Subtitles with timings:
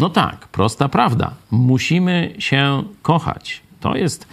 [0.00, 1.34] No tak, prosta prawda.
[1.50, 3.60] Musimy się kochać.
[3.80, 4.26] To jest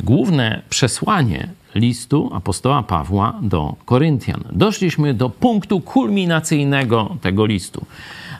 [0.00, 4.44] główne przesłanie listu apostoła Pawła do Koryntian.
[4.52, 7.86] Doszliśmy do punktu kulminacyjnego tego listu.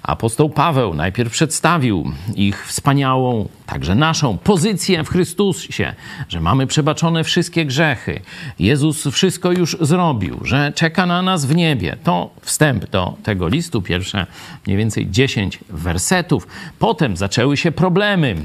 [0.02, 5.94] Apostoł Paweł najpierw przedstawił ich wspaniałą, także naszą pozycję w Chrystusie,
[6.28, 8.20] że mamy przebaczone wszystkie grzechy.
[8.58, 11.96] Jezus wszystko już zrobił, że czeka na nas w niebie.
[12.04, 14.26] To wstęp do tego listu, pierwsze
[14.66, 16.46] mniej więcej 10 wersetów.
[16.78, 18.36] Potem zaczęły się problemy,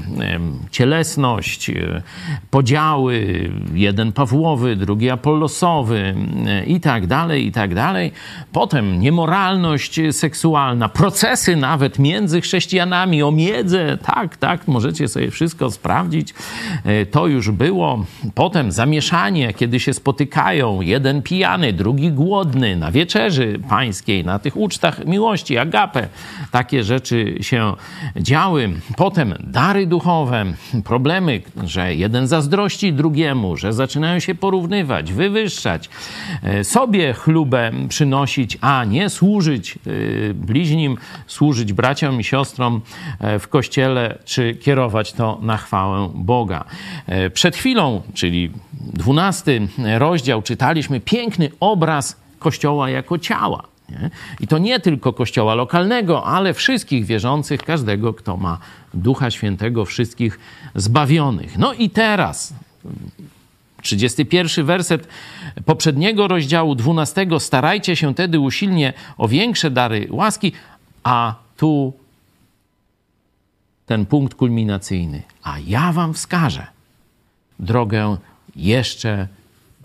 [0.70, 2.02] cielesność, e,
[2.50, 6.14] podziały, jeden Pawłowy, drugi Apollosowy
[6.46, 8.12] e, i tak dalej, i tak dalej.
[8.52, 13.98] Potem niemoralność seksualna, procesy nawet między chrześcijanami o miedzę.
[14.02, 16.34] Tak, tak, możecie sobie wszystko sprawdzić.
[16.84, 18.04] E, to już było.
[18.34, 25.06] Potem zamieszanie, kiedy się spotykają, jeden pijany, drugi głodny na wieczerzy pańskiej, na tych ucztach
[25.06, 26.08] miłości, agape.
[26.50, 27.74] Takie rzeczy się
[28.16, 28.70] działy.
[28.96, 30.44] Potem dary duchowe,
[30.84, 35.90] problemy, że jeden zazdrości drugiemu, że zaczynają się porównywać, wywyższać,
[36.42, 42.80] e, sobie chlubę przynosić, a nie służyć e, bliźnim, służyć braciom i siostrom
[43.40, 46.64] w kościele, czy kierować to na chwałę Boga.
[47.34, 53.62] Przed chwilą, czyli dwunasty rozdział, czytaliśmy piękny obraz Kościoła jako ciała.
[53.88, 54.10] Nie?
[54.40, 58.58] I to nie tylko kościoła lokalnego, ale wszystkich wierzących, każdego, kto ma
[58.94, 60.38] Ducha Świętego, wszystkich
[60.74, 61.58] zbawionych.
[61.58, 62.54] No i teraz,
[63.82, 65.08] 31 werset
[65.64, 67.26] poprzedniego rozdziału 12.
[67.38, 70.52] Starajcie się tedy usilnie o większe dary łaski,
[71.04, 71.92] a tu
[73.90, 75.22] ten punkt kulminacyjny.
[75.42, 76.66] A ja wam wskażę
[77.58, 78.16] drogę
[78.56, 79.28] jeszcze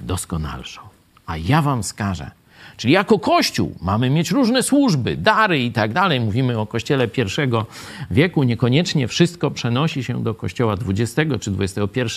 [0.01, 0.81] doskonalszą.
[1.25, 2.31] A ja wam wskażę.
[2.77, 6.19] Czyli jako Kościół mamy mieć różne służby, dary i tak dalej.
[6.19, 7.65] Mówimy o Kościele pierwszego
[8.11, 8.43] wieku.
[8.43, 12.11] Niekoniecznie wszystko przenosi się do Kościoła XX czy XXI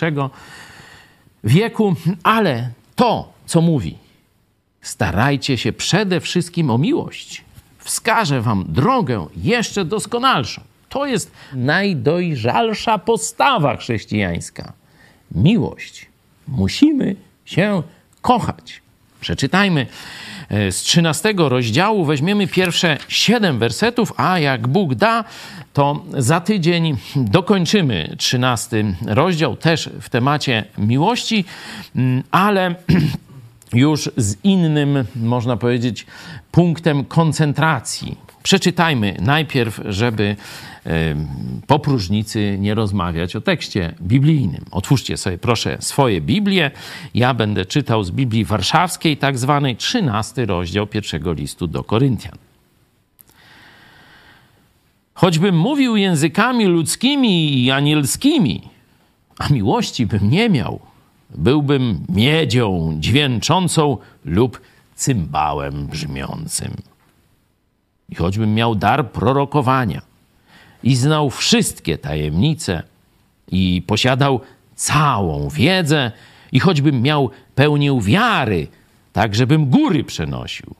[1.44, 3.98] wieku, ale to, co mówi,
[4.82, 7.44] starajcie się przede wszystkim o miłość.
[7.78, 10.60] Wskażę wam drogę jeszcze doskonalszą.
[10.88, 14.72] To jest najdojrzalsza postawa chrześcijańska.
[15.32, 16.06] Miłość.
[16.48, 17.82] Musimy się
[18.22, 18.80] kochać.
[19.20, 19.86] Przeczytajmy
[20.48, 25.24] e, z 13 rozdziału, weźmiemy pierwsze 7 wersetów, a jak Bóg da,
[25.72, 31.44] to za tydzień dokończymy 13 rozdział, też w temacie miłości,
[31.96, 32.74] mm, ale
[33.72, 36.06] już z innym, można powiedzieć,
[36.52, 38.16] punktem koncentracji.
[38.48, 40.36] Przeczytajmy najpierw, żeby
[41.66, 44.64] po próżnicy nie rozmawiać o tekście biblijnym.
[44.70, 46.70] Otwórzcie sobie proszę swoje Biblię.
[47.14, 52.38] Ja będę czytał z Biblii Warszawskiej, tak zwanej 13 rozdział pierwszego listu do Koryntian.
[55.14, 58.62] Choćbym mówił językami ludzkimi i anielskimi,
[59.38, 60.80] a miłości bym nie miał,
[61.30, 64.60] byłbym miedzią dźwięczącą lub
[64.94, 66.76] cymbałem brzmiącym.
[68.08, 70.02] I choćbym miał dar prorokowania
[70.82, 72.82] i znał wszystkie tajemnice
[73.48, 74.40] i posiadał
[74.74, 76.12] całą wiedzę
[76.52, 78.68] i choćbym miał pełnię wiary,
[79.12, 80.74] tak żebym góry przenosił,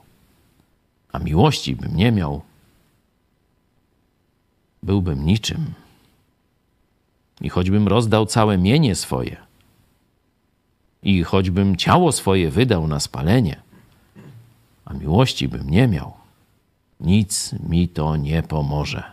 [1.11, 2.41] a miłości bym nie miał,
[4.83, 5.73] byłbym niczym.
[7.41, 9.37] I choćbym rozdał całe mienie swoje,
[11.03, 13.61] i choćbym ciało swoje wydał na spalenie,
[14.85, 16.18] a miłości bym nie miał,
[16.99, 19.03] nic mi to nie pomoże.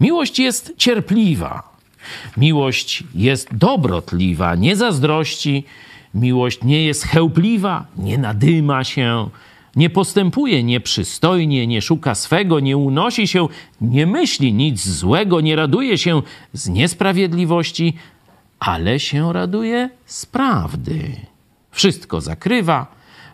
[0.00, 1.74] Miłość jest cierpliwa.
[2.36, 5.64] Miłość jest dobrotliwa, nie zazdrości.
[6.14, 9.28] Miłość nie jest chełpliwa, nie nadyma się,
[9.76, 13.48] nie postępuje nieprzystojnie, nie szuka swego, nie unosi się,
[13.80, 16.22] nie myśli nic złego, nie raduje się
[16.52, 17.96] z niesprawiedliwości,
[18.58, 21.16] ale się raduje z prawdy.
[21.70, 22.86] Wszystko zakrywa,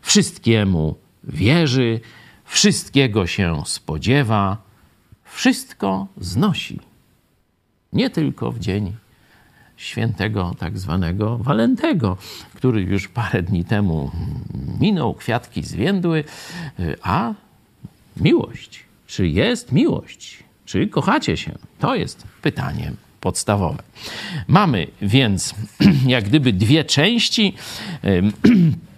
[0.02, 0.94] wszystkiemu
[1.24, 2.00] wierzy,
[2.50, 4.56] wszystkiego się spodziewa
[5.24, 6.80] wszystko znosi.
[7.92, 8.96] Nie tylko w dzień
[9.76, 12.16] świętego tak zwanego Walentego,
[12.54, 14.10] który już parę dni temu
[14.80, 16.24] minął, kwiatki zwiędły,
[17.02, 17.34] a
[18.16, 18.84] miłość.
[19.06, 20.44] Czy jest miłość?
[20.64, 21.52] Czy kochacie się?
[21.78, 23.82] To jest pytanie podstawowe.
[24.48, 25.54] Mamy więc
[26.06, 27.54] jak gdyby dwie części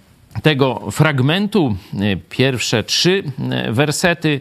[0.42, 4.40] tego fragmentu, e, pierwsze trzy e, wersety,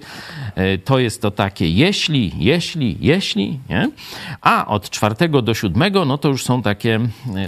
[0.55, 3.91] e, to jest to takie jeśli, jeśli, jeśli, nie?
[4.41, 6.99] a od czwartego do siódmego, no to już są takie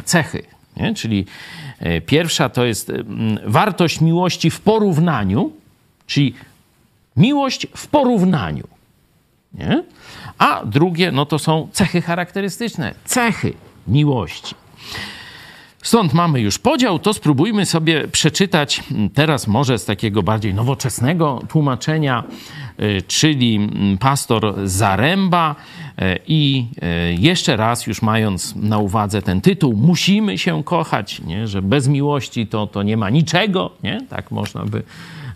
[0.05, 0.43] cechy,
[0.77, 0.93] nie?
[0.93, 1.25] czyli
[2.05, 2.91] pierwsza to jest
[3.45, 5.51] wartość miłości w porównaniu,
[6.07, 6.33] czyli
[7.17, 8.67] miłość w porównaniu.
[9.53, 9.83] Nie?
[10.37, 13.53] a drugie no to są cechy charakterystyczne, cechy
[13.87, 14.55] miłości.
[15.83, 18.83] Stąd mamy już podział, to spróbujmy sobie przeczytać
[19.13, 22.23] teraz może z takiego bardziej nowoczesnego tłumaczenia,
[23.07, 25.55] czyli mm, pastor Zaręba
[26.01, 26.67] y, i
[27.11, 31.47] y, jeszcze raz już mając na uwadze ten tytuł, musimy się kochać, nie?
[31.47, 34.01] że bez miłości to, to nie ma niczego, nie?
[34.09, 34.83] tak można by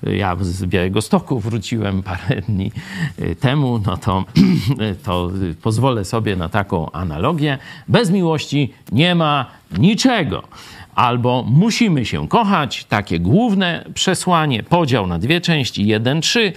[0.04, 2.72] ja z Białego Stoku wróciłem parę dni
[3.40, 4.26] temu, no to,
[5.06, 5.32] to
[5.62, 7.58] pozwolę sobie na taką analogię.
[7.88, 9.46] Bez miłości nie ma
[9.78, 10.44] niczego.
[10.98, 16.54] Albo musimy się kochać, takie główne przesłanie, podział na dwie części, jeden, trzy,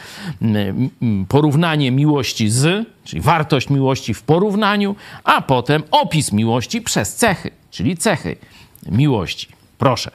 [1.28, 7.96] porównanie miłości z, czyli wartość miłości w porównaniu, a potem opis miłości przez cechy, czyli
[7.96, 8.37] cechy
[8.90, 9.48] miłości.
[9.78, 10.10] Proszę.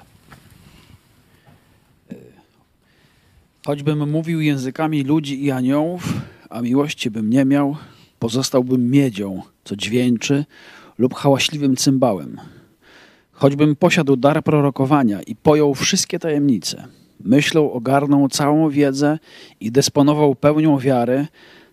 [3.66, 6.14] Choćbym mówił językami ludzi i aniołów,
[6.50, 7.78] a miłości bym nie miał,
[8.20, 10.46] pozostałbym miedzią, co dźwięczy,
[10.98, 12.40] lub hałaśliwym cymbałem.
[13.36, 16.88] Choćbym posiadł dar prorokowania i pojął wszystkie tajemnice,
[17.20, 19.20] myślą ogarnął całą wiedzę
[19.60, 21.28] i dysponował pełnią wiary,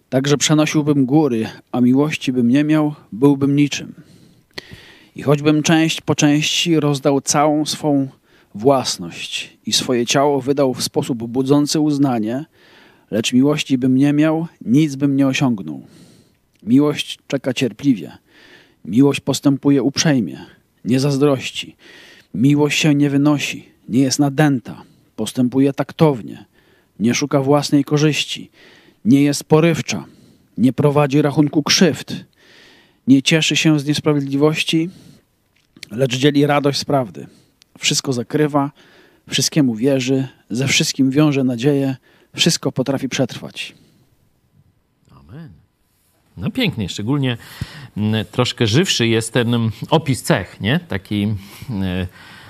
[0.09, 3.94] tak że przenosiłbym góry, a miłości bym nie miał, byłbym niczym.
[5.17, 8.09] I choćbym część po części rozdał całą swą
[8.55, 12.44] własność i swoje ciało wydał w sposób budzący uznanie,
[13.11, 15.82] lecz miłości bym nie miał, nic bym nie osiągnął.
[16.62, 18.12] Miłość czeka cierpliwie,
[18.85, 20.38] miłość postępuje uprzejmie,
[20.84, 21.76] nie zazdrości.
[22.34, 24.82] Miłość się nie wynosi, nie jest nadęta,
[25.17, 26.44] postępuje taktownie,
[27.00, 28.50] nie szuka własnej korzyści,
[29.05, 30.05] nie jest porywcza,
[30.58, 32.25] nie prowadzi rachunku krzywd,
[33.06, 34.90] nie cieszy się z niesprawiedliwości,
[35.90, 37.26] lecz dzieli radość z prawdy.
[37.78, 38.70] Wszystko zakrywa,
[39.31, 41.96] wszystkiemu wierzy, ze wszystkim wiąże nadzieję,
[42.35, 43.75] wszystko potrafi przetrwać.
[46.37, 47.37] No pięknie, szczególnie
[47.96, 50.81] mm, troszkę żywszy jest ten mm, opis cech, nie?
[50.88, 51.34] Taki
[51.70, 52.06] e,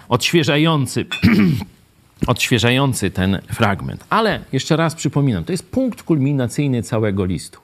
[0.08, 1.06] odświeżający.
[2.26, 4.04] odświeżający ten fragment.
[4.10, 7.60] Ale jeszcze raz przypominam, to jest punkt kulminacyjny całego listu.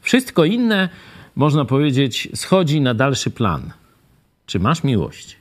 [0.00, 0.88] Wszystko inne,
[1.36, 3.70] można powiedzieć, schodzi na dalszy plan.
[4.46, 5.36] Czy masz miłość?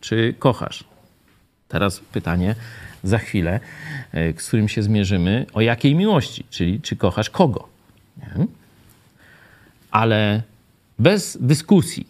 [0.00, 0.84] Czy kochasz?
[1.68, 2.54] Teraz pytanie
[3.02, 3.60] za chwilę,
[4.12, 7.68] e, z którym się zmierzymy, o jakiej miłości, czyli czy kochasz kogo.
[8.16, 8.46] Nie?
[9.94, 10.42] Ale
[10.98, 12.06] bez dyskusji,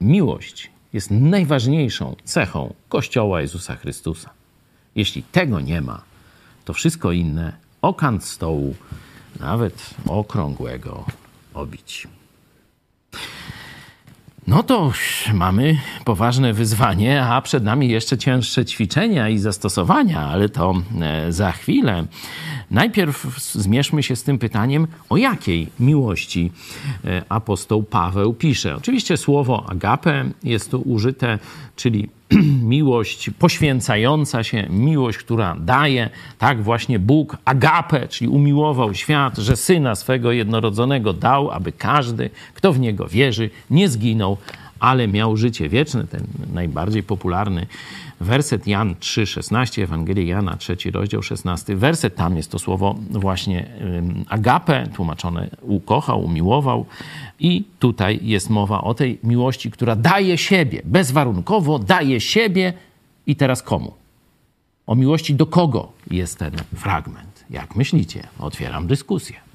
[0.00, 4.30] miłość jest najważniejszą cechą Kościoła Jezusa Chrystusa.
[4.94, 6.02] Jeśli tego nie ma,
[6.64, 7.52] to wszystko inne
[7.82, 8.74] o kant stołu,
[9.40, 11.04] nawet okrągłego,
[11.54, 12.08] obić.
[14.46, 14.92] No to
[15.34, 21.52] mamy poważne wyzwanie, a przed nami jeszcze cięższe ćwiczenia i zastosowania, ale to e, za
[21.52, 22.06] chwilę.
[22.70, 26.52] Najpierw zmierzmy się z tym pytaniem, o jakiej miłości
[27.04, 28.76] e, apostoł Paweł pisze.
[28.76, 31.38] Oczywiście słowo agape jest tu użyte,
[31.76, 32.08] czyli
[32.62, 36.10] miłość poświęcająca się, miłość, która daje.
[36.38, 42.72] Tak właśnie Bóg agape, czyli umiłował świat, że Syna swego jednorodzonego dał, aby każdy, kto
[42.72, 44.36] w Niego wierzy, nie zginął,
[44.80, 46.06] ale miał życie wieczne.
[46.06, 47.66] Ten najbardziej popularny
[48.20, 52.16] werset Jan 3,16, Ewangelii Jana, trzeci rozdział, 16 werset.
[52.16, 53.66] Tam jest to słowo właśnie
[54.28, 56.86] agape, tłumaczone ukochał, umiłował.
[57.40, 62.72] I tutaj jest mowa o tej miłości, która daje siebie, bezwarunkowo daje siebie
[63.26, 63.92] i teraz komu?
[64.86, 67.44] O miłości do kogo jest ten fragment?
[67.50, 68.26] Jak myślicie?
[68.38, 69.49] Otwieram dyskusję.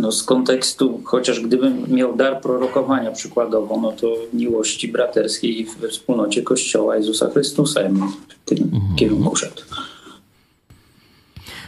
[0.00, 6.42] No z kontekstu, chociaż gdybym miał dar prorokowania przykładowo, no to miłości braterskiej we wspólnocie
[6.42, 8.96] Kościoła Jezusa Chrystusa ja bym w tym mhm.
[8.96, 9.62] kierunku szedł.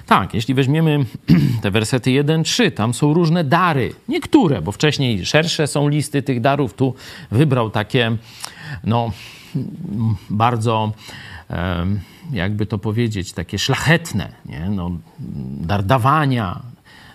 [0.06, 1.04] Tak, jeśli weźmiemy
[1.62, 3.94] te wersety 1-3, tam są różne dary.
[4.08, 6.74] Niektóre, bo wcześniej szersze są listy tych darów.
[6.74, 6.94] Tu
[7.30, 8.16] wybrał takie,
[8.84, 9.12] no,
[10.30, 10.92] bardzo,
[12.32, 14.70] jakby to powiedzieć, takie szlachetne, nie?
[14.70, 14.90] No,
[15.60, 16.60] dar dawania,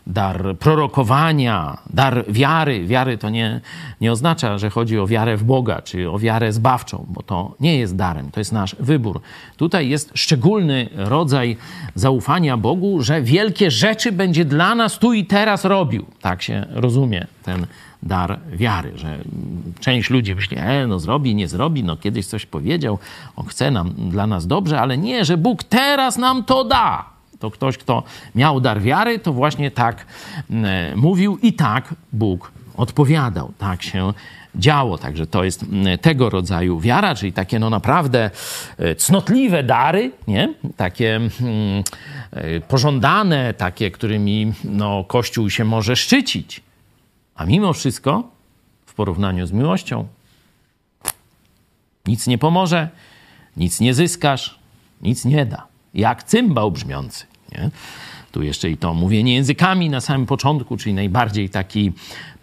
[0.07, 2.87] dar prorokowania, dar wiary.
[2.87, 3.61] Wiary to nie,
[4.01, 7.77] nie oznacza, że chodzi o wiarę w Boga, czy o wiarę zbawczą, bo to nie
[7.77, 9.21] jest darem, to jest nasz wybór.
[9.57, 11.57] Tutaj jest szczególny rodzaj
[11.95, 16.05] zaufania Bogu, że wielkie rzeczy będzie dla nas tu i teraz robił.
[16.21, 17.65] Tak się rozumie ten
[18.03, 19.17] dar wiary, że
[19.79, 22.99] część ludzi myśli, e, no zrobi, nie zrobi, no kiedyś coś powiedział,
[23.35, 27.51] on chce nam, dla nas dobrze, ale nie, że Bóg teraz nam to da to
[27.51, 28.03] ktoś, kto
[28.35, 30.05] miał dar wiary, to właśnie tak
[30.49, 33.51] mm, e, mówił i tak Bóg odpowiadał.
[33.57, 34.13] Tak się
[34.55, 34.97] działo.
[34.97, 35.65] Także to jest
[36.01, 38.29] tego rodzaju wiara, czyli takie no naprawdę
[38.77, 40.53] e, cnotliwe dary, nie?
[40.77, 41.31] takie mm,
[42.31, 46.61] e, pożądane, takie, którymi no, Kościół się może szczycić.
[47.35, 48.23] A mimo wszystko,
[48.85, 50.07] w porównaniu z miłością,
[52.05, 52.89] nic nie pomoże,
[53.57, 54.59] nic nie zyskasz,
[55.01, 55.76] nic nie da.
[55.97, 57.25] Jak cymbał brzmiący.
[57.51, 57.69] Nie?
[58.31, 61.91] Tu jeszcze i to mówienie językami na samym początku, czyli najbardziej taki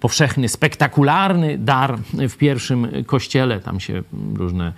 [0.01, 3.61] powszechny, spektakularny dar w pierwszym kościele.
[3.61, 4.03] Tam się
[4.35, 4.73] różne,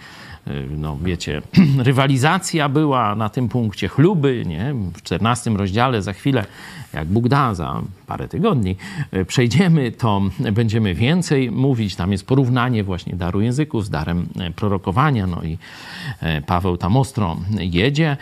[0.71, 1.43] no wiecie,
[1.79, 4.75] rywalizacja była na tym punkcie, chluby, nie?
[4.95, 6.45] W czternastym rozdziale za chwilę,
[6.93, 8.77] jak Bóg da, za parę tygodni
[9.27, 11.97] przejdziemy, to będziemy więcej mówić.
[11.97, 15.59] Tam jest porównanie właśnie daru języków z darem prorokowania, no i
[16.47, 18.17] Paweł tam ostro jedzie.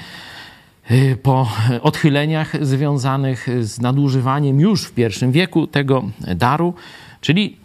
[0.91, 1.49] Y, po
[1.83, 6.05] odchyleniach związanych z nadużywaniem już w pierwszym wieku tego
[6.37, 6.75] daru,
[7.21, 7.57] czyli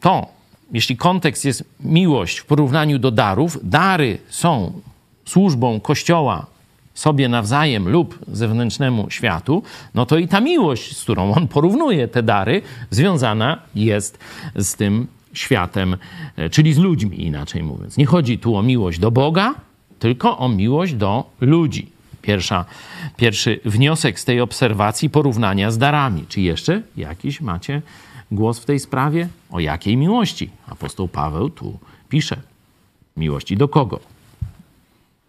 [0.00, 0.26] to,
[0.72, 4.72] jeśli kontekst jest miłość w porównaniu do darów, dary są
[5.24, 6.46] służbą Kościoła
[6.94, 9.62] sobie nawzajem lub zewnętrznemu światu,
[9.94, 14.18] no to i ta miłość, z którą on porównuje te dary, związana jest
[14.56, 15.96] z tym światem,
[16.36, 17.96] e, czyli z ludźmi, inaczej mówiąc.
[17.96, 19.54] Nie chodzi tu o miłość do Boga,
[19.98, 21.97] tylko o miłość do ludzi.
[22.22, 22.64] Pierwsza,
[23.16, 26.24] pierwszy wniosek z tej obserwacji porównania z darami.
[26.28, 27.82] Czy jeszcze jakiś macie
[28.30, 29.28] głos w tej sprawie?
[29.50, 30.50] O jakiej miłości?
[30.66, 32.36] Apostoł Paweł tu pisze.
[33.16, 34.00] Miłości do kogo?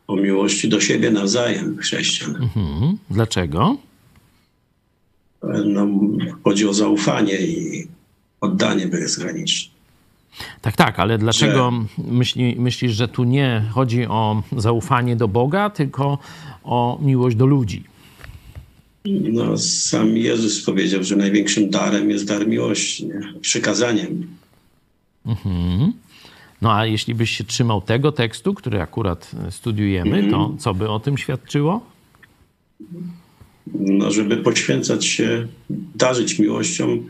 [0.07, 2.35] O miłości do siebie nawzajem, chrześcijan.
[2.35, 2.97] Mhm.
[3.09, 3.77] Dlaczego?
[5.65, 5.87] No,
[6.43, 7.87] chodzi o zaufanie i
[8.41, 9.78] oddanie bezgraniczne.
[10.61, 12.03] Tak, tak, ale dlaczego że...
[12.11, 16.17] myśli, myślisz, że tu nie chodzi o zaufanie do Boga, tylko
[16.63, 17.83] o miłość do ludzi?
[19.05, 23.33] No, sam Jezus powiedział, że największym darem jest dar miłości, nie?
[23.41, 24.27] przykazaniem.
[25.25, 25.93] Mhm.
[26.61, 30.31] No a jeśli byś się trzymał tego tekstu, który akurat studiujemy, mhm.
[30.31, 31.81] to co by o tym świadczyło?
[33.73, 35.47] No, żeby poświęcać się,
[35.95, 37.03] darzyć miłością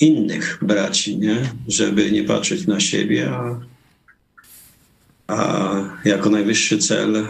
[0.00, 1.36] innych braci, nie?
[1.68, 3.60] żeby nie patrzeć na siebie, a,
[5.26, 5.74] a
[6.04, 7.28] jako najwyższy cel,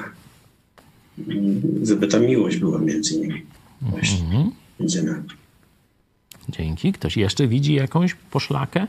[1.82, 3.46] żeby ta miłość była między nimi.
[3.82, 4.50] Mhm.
[4.80, 5.28] Między nami.
[6.48, 6.92] Dzięki.
[6.92, 8.86] Ktoś jeszcze widzi jakąś poszlakę?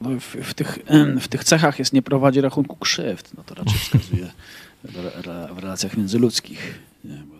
[0.00, 0.78] No, w, w, tych,
[1.20, 3.30] w tych cechach jest nie prowadzi rachunku krzywd.
[3.36, 4.30] No to raczej wskazuje
[5.54, 6.78] w relacjach międzyludzkich.
[7.04, 7.22] Nie?
[7.32, 7.37] Bo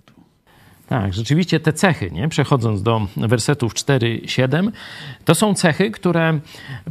[0.88, 2.28] tak, rzeczywiście te cechy, nie?
[2.28, 4.71] przechodząc do wersetów 4-7,
[5.25, 6.40] to są cechy, które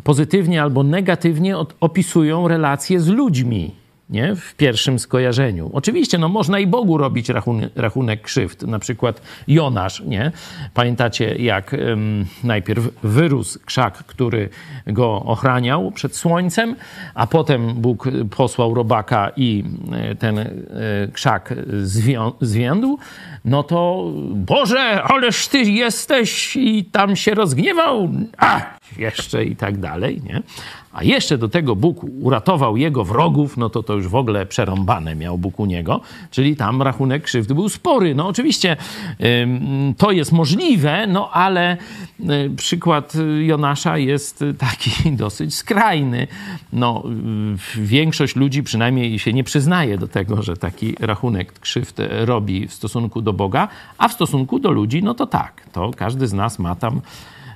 [0.03, 3.71] pozytywnie albo negatywnie opisują relacje z ludźmi
[4.09, 4.35] nie?
[4.35, 5.69] w pierwszym skojarzeniu.
[5.73, 8.63] Oczywiście no, można i Bogu robić rachunek, rachunek krzywd.
[8.63, 10.31] Na przykład Jonasz, nie?
[10.73, 14.49] Pamiętacie, jak um, najpierw wyrósł krzak, który
[14.87, 16.75] go ochraniał przed słońcem,
[17.13, 20.47] a potem Bóg posłał robaka i e, ten e,
[21.13, 21.53] krzak
[22.41, 22.97] zwiędł,
[23.47, 28.61] no to Boże, ależ ty jesteś i tam się rozgniewał, a
[28.97, 30.41] jeszcze i tak dalej, nie?
[30.97, 35.15] A jeszcze do tego Bóg uratował jego wrogów, no to to już w ogóle przerąbane
[35.15, 36.01] miał Bóg u niego,
[36.31, 38.15] czyli tam rachunek krzywdy był spory.
[38.15, 38.77] No oczywiście
[39.97, 41.77] to jest możliwe, no ale
[42.19, 44.91] y, przykład Jonasza jest taki
[45.23, 46.27] dosyć skrajny.
[46.73, 47.03] No
[47.77, 53.21] większość ludzi przynajmniej się nie przyznaje do tego, że taki rachunek krzywd robi w stosunku
[53.21, 53.67] do Boga,
[53.97, 57.01] a w stosunku do ludzi, no to tak, to każdy z nas ma tam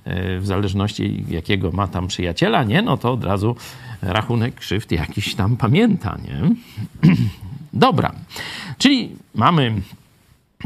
[0.06, 3.56] E, w zależności jakiego ma tam przyjaciela, nie, no to od razu
[4.02, 6.56] rachunek krzywd jakiś tam pamięta, nie?
[7.74, 8.12] Dobra,
[8.78, 9.82] czyli mamy,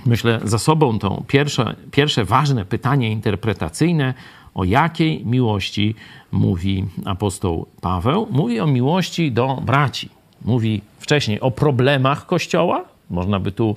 [0.06, 4.14] myślę, za sobą to pierwsze, pierwsze ważne pytanie interpretacyjne,
[4.54, 5.96] o jakiej miłości
[6.32, 8.28] mówi apostoł Paweł.
[8.32, 10.10] Mówi o miłości do braci.
[10.46, 12.84] Mówi wcześniej o problemach Kościoła.
[13.10, 13.76] Można by tu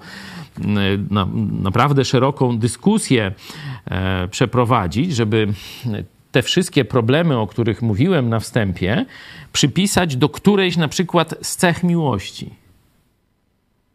[1.10, 1.28] na,
[1.62, 3.32] naprawdę szeroką dyskusję
[3.90, 5.48] e, przeprowadzić, żeby
[6.32, 9.06] te wszystkie problemy, o których mówiłem na wstępie,
[9.52, 12.50] przypisać do którejś na przykład z cech miłości.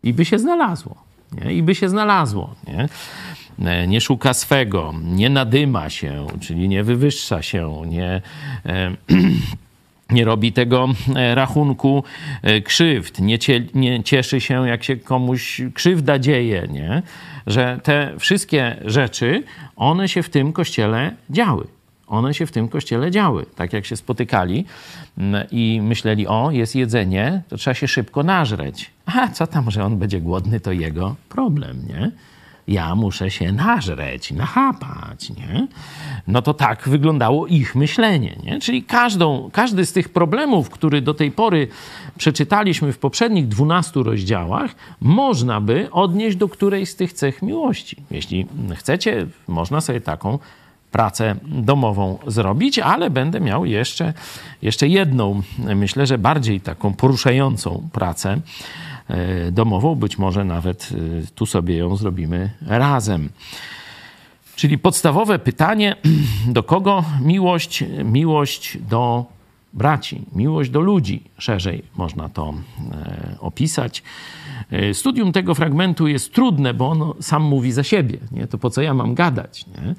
[0.04, 1.04] I by się znalazło.
[1.32, 1.54] Nie?
[1.54, 2.56] I by się znalazło.
[2.68, 2.90] Nie?
[3.60, 8.22] E, nie szuka swego, nie nadyma się, czyli nie wywyższa się, nie.
[10.10, 12.04] Nie robi tego e, rachunku
[12.42, 17.02] e, krzywd, nie, cie, nie, cieszy się, jak się komuś krzywda dzieje, nie?
[17.48, 19.44] że te wszystkie rzeczy,
[19.76, 21.68] one się w tym kościele działy.
[22.08, 23.46] One się w tym kościele działy.
[23.56, 24.66] Tak jak się spotykali
[25.18, 28.92] mm, i myśleli, o, jest jedzenie, to trzeba się szybko nażreć.
[29.06, 32.12] A co tam, że on będzie głodny, to jego problem, nie?
[32.68, 35.68] Ja muszę się nażreć, nachapać, nie?
[36.28, 38.60] No to tak wyglądało ich myślenie, nie?
[38.60, 41.68] Czyli każdą, każdy z tych problemów, który do tej pory
[42.18, 47.98] przeczytaliśmy w poprzednich 12 rozdziałach, można by odnieść do którejś z tych cech miłości.
[48.12, 50.40] Jeśli chcecie, można sobie taką
[50.92, 54.14] pracę domową zrobić, ale będę miał jeszcze,
[54.62, 55.42] jeszcze jedną,
[55.76, 58.38] myślę, że bardziej taką poruszającą pracę
[59.52, 59.96] domową.
[59.96, 63.30] Być może nawet e, tu sobie ją zrobimy razem.
[64.56, 65.96] Czyli podstawowe pytanie,
[66.48, 67.84] do kogo miłość?
[68.04, 69.26] Miłość do
[69.74, 72.54] braci, miłość do ludzi, szerzej można to
[72.92, 74.04] e, opisać.
[74.94, 78.18] Studium tego fragmentu jest trudne, bo on sam mówi za siebie.
[78.32, 78.48] Nie?
[78.48, 79.66] To po co ja mam gadać?
[79.68, 79.96] Nie?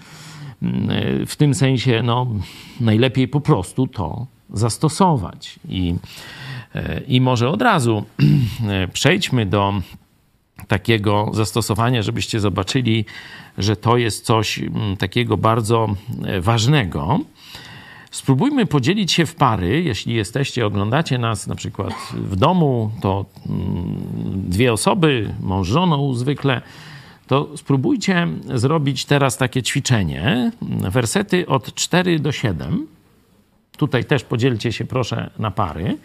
[1.26, 2.26] w tym sensie no,
[2.80, 5.58] najlepiej po prostu to zastosować.
[5.68, 5.94] I,
[7.08, 8.04] I może od razu
[8.92, 9.74] przejdźmy do
[10.68, 13.04] takiego zastosowania, żebyście zobaczyli,
[13.58, 15.88] że to jest coś mm, takiego bardzo
[16.40, 17.20] ważnego.
[18.10, 19.82] Spróbujmy podzielić się w pary.
[19.82, 23.62] Jeśli jesteście, oglądacie nas na przykład w domu, to mm,
[24.48, 26.62] dwie osoby, mąż żoną zwykle
[27.26, 30.52] to spróbujcie zrobić teraz takie ćwiczenie.
[30.90, 32.86] Wersety od 4 do 7.
[33.76, 35.96] Tutaj też podzielcie się proszę na pary.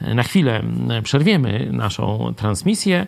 [0.00, 0.62] Na chwilę
[1.02, 3.06] przerwiemy naszą transmisję,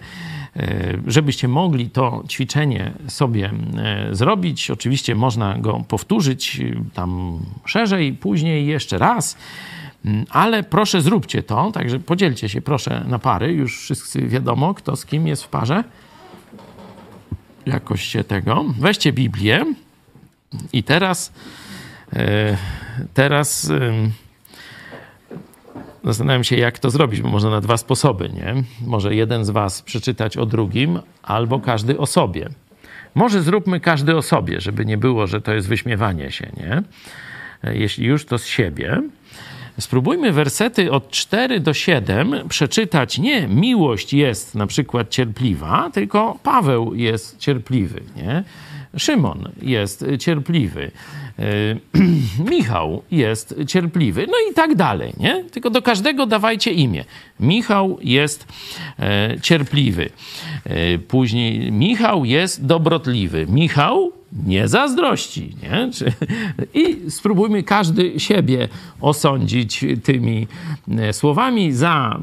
[1.06, 4.70] żebyście mogli to ćwiczenie sobie e, zrobić.
[4.70, 6.60] Oczywiście można go powtórzyć
[6.94, 9.36] tam szerzej, później jeszcze raz.
[10.30, 13.52] Ale proszę zróbcie to, także podzielcie się proszę na pary.
[13.52, 15.84] Już wszyscy wiadomo, kto z kim jest w parze
[17.66, 18.64] jakoś się tego.
[18.78, 19.64] Weźcie Biblię
[20.72, 21.32] i teraz
[22.12, 22.56] e,
[23.14, 23.72] teraz
[26.04, 28.54] zastanawiam się, jak to zrobić, bo można na dwa sposoby, nie?
[28.86, 32.48] Może jeden z was przeczytać o drugim, albo każdy o sobie.
[33.14, 36.82] Może zróbmy każdy o sobie, żeby nie było, że to jest wyśmiewanie się, nie?
[37.64, 39.02] E, jeśli już, to z siebie.
[39.78, 46.94] Spróbujmy wersety od 4 do 7 przeczytać nie miłość jest na przykład cierpliwa, tylko Paweł
[46.94, 48.44] jest cierpliwy, nie?
[48.98, 50.90] Szymon jest cierpliwy,
[51.38, 51.42] e,
[52.50, 55.44] Michał jest cierpliwy, no i tak dalej, nie?
[55.44, 57.04] Tylko do każdego dawajcie imię.
[57.40, 58.46] Michał jest
[58.98, 60.10] e, cierpliwy.
[60.64, 63.46] E, później Michał jest dobrotliwy.
[63.48, 64.12] Michał
[64.46, 65.56] nie zazdrości.
[65.62, 65.90] Nie?
[66.74, 68.68] I spróbujmy każdy siebie
[69.00, 70.46] osądzić tymi
[71.12, 71.72] słowami.
[71.72, 72.20] Za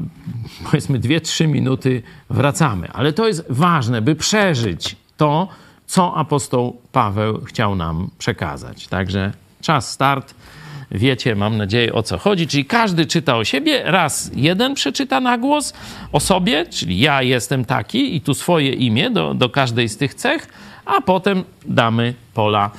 [0.64, 2.88] powiedzmy 2-3 minuty wracamy.
[2.92, 5.48] Ale to jest ważne, by przeżyć to,
[5.88, 8.86] co apostoł Paweł chciał nam przekazać.
[8.86, 10.34] Także czas start.
[10.90, 12.46] Wiecie, mam nadzieję, o co chodzi.
[12.46, 15.72] Czyli każdy czyta o siebie, raz jeden przeczyta na głos
[16.12, 20.14] o sobie, czyli ja jestem taki i tu swoje imię do, do każdej z tych
[20.14, 20.48] cech
[20.84, 22.70] a potem damy pola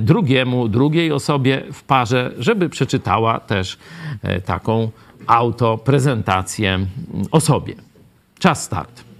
[0.00, 3.78] drugiemu, drugiej osobie w parze, żeby przeczytała też
[4.22, 4.90] e, taką
[5.26, 6.86] autoprezentację
[7.30, 7.74] o sobie.
[8.38, 9.13] Czas start.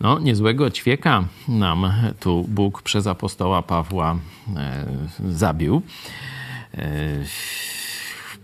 [0.00, 4.16] No, niezłego ćwieka nam tu Bóg przez apostoła Pawła
[4.56, 4.86] e,
[5.28, 5.82] zabił.
[6.74, 6.88] E,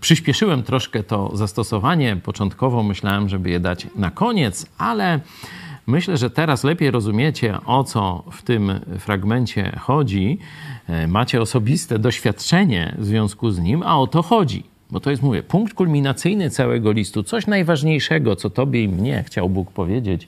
[0.01, 2.15] Przyspieszyłem troszkę to zastosowanie.
[2.23, 5.19] Początkowo myślałem, żeby je dać na koniec, ale
[5.87, 10.39] myślę, że teraz lepiej rozumiecie, o co w tym fragmencie chodzi.
[10.87, 14.63] E, macie osobiste doświadczenie w związku z nim, a o to chodzi.
[14.91, 19.49] Bo to jest, mówię, punkt kulminacyjny całego listu, coś najważniejszego, co Tobie i mnie chciał
[19.49, 20.27] Bóg powiedzieć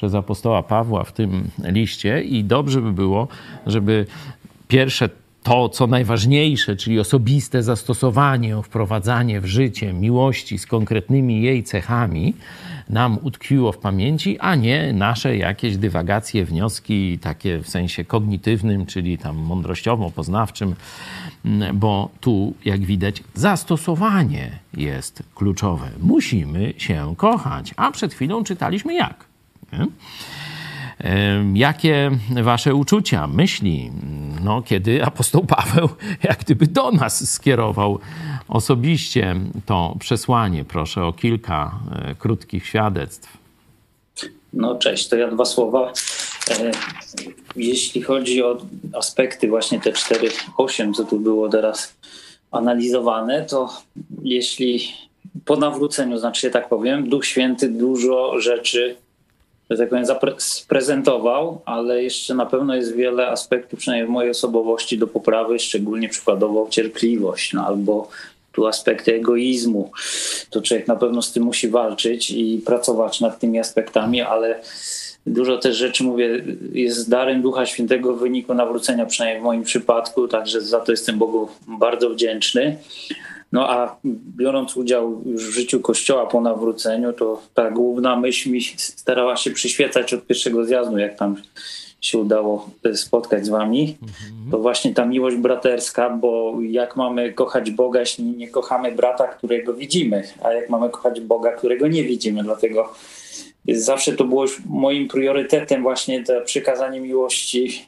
[0.00, 3.28] przez apostoła Pawła w tym liście, i dobrze by było,
[3.66, 4.06] żeby
[4.68, 5.08] pierwsze
[5.42, 12.34] to, co najważniejsze, czyli osobiste zastosowanie, wprowadzanie w życie miłości z konkretnymi jej cechami,
[12.88, 19.18] nam utkwiło w pamięci, a nie nasze jakieś dywagacje, wnioski, takie w sensie kognitywnym, czyli
[19.18, 20.72] tam mądrościowo-poznawczym,
[21.74, 25.90] bo tu, jak widać, zastosowanie jest kluczowe.
[26.02, 29.29] Musimy się kochać, a przed chwilą czytaliśmy jak.
[31.54, 32.10] Jakie
[32.42, 33.90] wasze uczucia, myśli,
[34.44, 35.88] no, kiedy apostoł Paweł
[36.28, 37.98] jak gdyby do nas skierował
[38.48, 40.64] osobiście to przesłanie?
[40.64, 43.38] Proszę o kilka e, krótkich świadectw.
[44.52, 45.92] No cześć, to ja dwa słowa.
[46.50, 46.70] E,
[47.56, 48.58] jeśli chodzi o
[48.92, 51.94] aspekty właśnie te 4-8, co tu było teraz
[52.50, 53.68] analizowane, to
[54.22, 54.88] jeśli
[55.44, 58.96] po nawróceniu, znaczy tak powiem, Duch Święty dużo rzeczy
[59.70, 60.04] że tak powiem,
[60.38, 66.08] sprezentował, ale jeszcze na pewno jest wiele aspektów, przynajmniej w mojej osobowości, do poprawy, szczególnie
[66.08, 68.08] przykładowo cierpliwość, no, albo
[68.52, 69.90] tu aspekty egoizmu.
[70.50, 74.60] To człowiek na pewno z tym musi walczyć i pracować nad tymi aspektami, ale
[75.26, 80.28] dużo też rzeczy, mówię, jest darem Ducha Świętego w wyniku nawrócenia, przynajmniej w moim przypadku,
[80.28, 82.76] także za to jestem Bogu bardzo wdzięczny.
[83.52, 83.96] No a
[84.36, 89.50] biorąc udział już w życiu Kościoła po nawróceniu, to ta główna myśl mi starała się
[89.50, 91.36] przyświecać od pierwszego zjazdu, jak tam
[92.00, 93.96] się udało spotkać z wami,
[94.50, 99.74] to właśnie ta miłość braterska, bo jak mamy kochać Boga, jeśli nie kochamy brata, którego
[99.74, 102.92] widzimy, a jak mamy kochać Boga, którego nie widzimy, dlatego
[103.68, 107.86] zawsze to było moim priorytetem właśnie to przykazanie miłości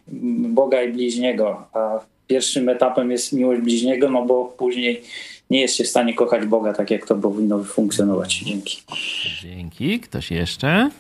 [0.49, 5.03] Boga i bliźniego, a pierwszym etapem jest miłość bliźniego, no bo później
[5.53, 8.39] nie jest się w stanie kochać Boga tak, jak to powinno funkcjonować.
[8.39, 8.83] Dzięki.
[9.43, 10.01] Dzięki.
[10.01, 10.91] Ktoś jeszcze?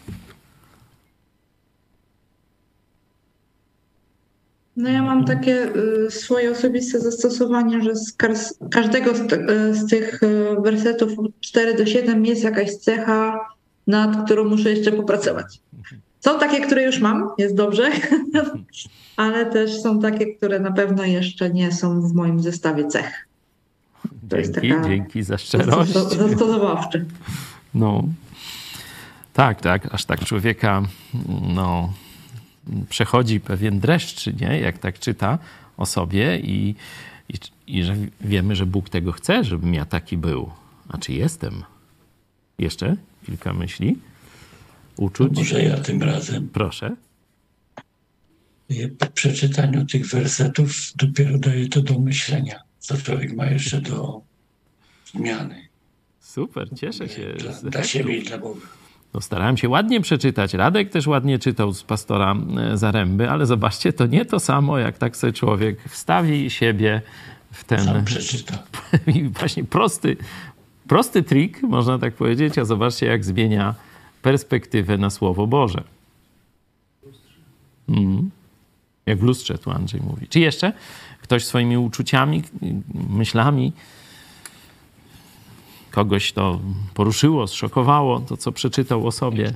[4.76, 5.68] No ja mam takie
[6.06, 8.16] y, swoje osobiste zastosowanie, że z
[8.70, 13.48] każdego z, y, z tych y, wersetów od 4 do 7 jest jakaś cecha,
[13.86, 15.60] nad którą muszę jeszcze popracować.
[16.20, 17.90] Są takie, które już mam, jest dobrze,
[19.16, 23.31] ale też są takie, które na pewno jeszcze nie są w moim zestawie cech.
[24.32, 25.92] To dzięki, jest taka dzięki za szczerość.
[25.92, 27.06] Zastosowawczy.
[27.74, 28.04] No.
[29.32, 30.82] Tak, tak, aż tak człowieka
[31.54, 31.92] no,
[32.88, 34.60] przechodzi pewien dreszcz, nie?
[34.60, 35.38] jak tak czyta
[35.76, 36.74] o sobie i,
[37.28, 37.34] i,
[37.66, 40.50] i że wiemy, że Bóg tego chce, żebym ja taki był.
[40.88, 41.62] A czy jestem?
[42.58, 43.98] Jeszcze kilka myśli,
[44.96, 45.36] uczuć.
[45.36, 46.48] Może ja tym razem.
[46.48, 46.96] Proszę.
[48.98, 54.20] Po przeczytaniu tych wersetów dopiero daje to do myślenia, co człowiek ma jeszcze do
[55.04, 55.68] zmiany.
[56.20, 57.34] Super, cieszę się.
[57.38, 58.60] Dla, dla siebie i dla Boga.
[59.14, 60.54] No, starałem się ładnie przeczytać.
[60.54, 64.98] Radek też ładnie czytał z pastora e, Zaręby, ale zobaczcie, to nie to samo, jak
[64.98, 67.02] tak sobie człowiek wstawi siebie
[67.52, 67.84] w ten.
[67.84, 68.62] Sam przeczyta.
[69.14, 70.16] I właśnie prosty,
[70.88, 73.74] prosty trik, można tak powiedzieć, a zobaczcie, jak zmienia
[74.22, 75.84] perspektywę na Słowo Boże.
[77.88, 78.30] Mm.
[79.06, 80.28] Jak w lustrze tu Andrzej mówi.
[80.28, 80.72] Czy jeszcze
[81.22, 82.42] ktoś swoimi uczuciami,
[83.10, 83.72] myślami
[85.90, 86.60] kogoś to
[86.94, 89.54] poruszyło, zszokowało, to co przeczytał o sobie.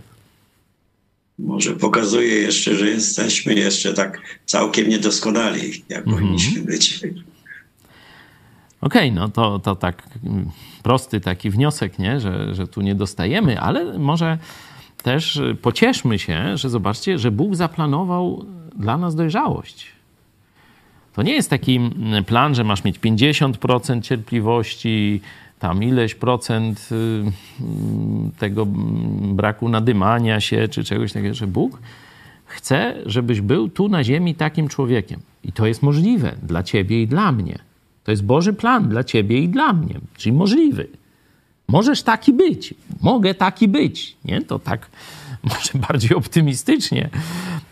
[1.39, 6.21] Może pokazuje jeszcze, że jesteśmy jeszcze tak całkiem niedoskonali, jak mm -hmm.
[6.21, 7.01] powinniśmy być.
[8.81, 10.03] Okej, okay, no to, to tak
[10.83, 12.21] prosty taki wniosek, nie?
[12.21, 14.39] Że, że tu nie dostajemy, ale może
[15.03, 19.96] też pocieszmy się, że zobaczcie, że Bóg zaplanował dla nas dojrzałość.
[21.17, 25.21] To nie jest taki mm, plan, że masz mieć 50% cierpliwości,
[25.59, 27.25] tam ileś procent y,
[28.39, 28.67] tego
[29.35, 31.81] braku nadymania się czy czegoś takiego, że Bóg
[32.47, 35.21] chce, żebyś był tu na ziemi takim człowiekiem.
[35.45, 37.59] I to jest możliwe dla ciebie i dla mnie.
[38.05, 40.89] To jest Boży plan dla ciebie i dla mnie, czyli możliwy.
[41.69, 44.17] Możesz taki być, mogę taki być.
[44.25, 44.43] Nie?
[44.43, 44.89] To tak
[45.47, 47.11] może bardziej optymistycznie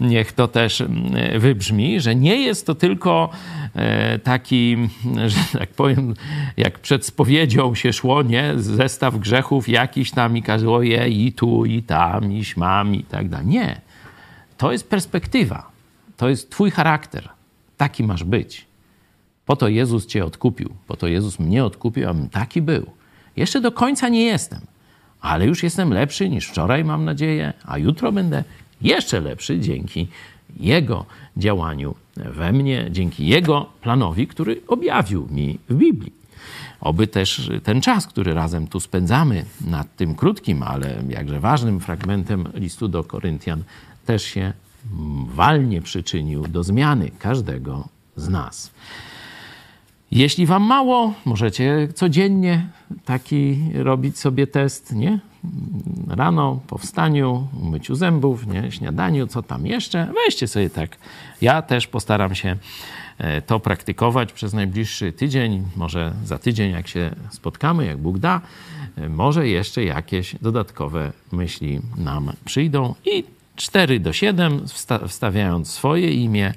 [0.00, 3.30] niech to też mm, wybrzmi, że nie jest to tylko
[3.74, 4.76] e, taki,
[5.26, 6.14] że tak powiem,
[6.56, 8.52] jak przed spowiedzią się szło, nie?
[8.56, 13.28] Zestaw grzechów jakiś tam i kazło je i tu, i tam, i śmam, i tak
[13.28, 13.46] dalej.
[13.46, 13.80] Nie.
[14.56, 15.70] To jest perspektywa.
[16.16, 17.28] To jest twój charakter.
[17.76, 18.66] Taki masz być.
[19.46, 20.74] Po to Jezus cię odkupił.
[20.86, 22.86] Po to Jezus mnie odkupił, abym taki był.
[23.36, 24.60] Jeszcze do końca nie jestem
[25.24, 28.44] ale już jestem lepszy niż wczoraj, mam nadzieję, a jutro będę
[28.82, 30.08] jeszcze lepszy dzięki
[30.60, 31.06] Jego
[31.36, 36.12] działaniu we mnie, dzięki Jego planowi, który objawił mi w Biblii.
[36.80, 42.48] Oby też ten czas, który razem tu spędzamy nad tym krótkim, ale jakże ważnym fragmentem
[42.54, 43.62] listu do Koryntian,
[44.06, 44.52] też się
[45.26, 48.70] walnie przyczynił do zmiany każdego z nas.
[50.14, 52.66] Jeśli wam mało, możecie codziennie
[53.04, 55.18] taki robić sobie test, nie?
[56.08, 58.72] Rano, po wstaniu, myciu zębów, nie?
[58.72, 60.08] Śniadaniu, co tam jeszcze.
[60.26, 60.96] Weźcie sobie tak.
[61.40, 62.56] Ja też postaram się
[63.18, 65.62] e, to praktykować przez najbliższy tydzień.
[65.76, 68.40] Może za tydzień, jak się spotkamy, jak Bóg da,
[68.96, 72.94] e, może jeszcze jakieś dodatkowe myśli nam przyjdą.
[73.04, 73.24] I
[73.56, 74.64] 4 do 7,
[75.08, 76.54] wstawiając swoje imię,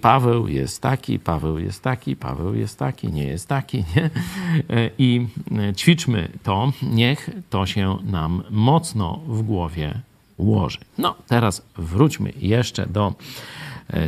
[0.00, 4.04] Paweł jest taki, Paweł jest taki, Paweł jest taki, nie jest taki, nie?
[4.04, 5.26] E, I
[5.58, 9.94] e, ćwiczmy to, niech to się nam mocno w głowie
[10.36, 10.78] ułoży.
[10.98, 13.14] No, teraz wróćmy jeszcze do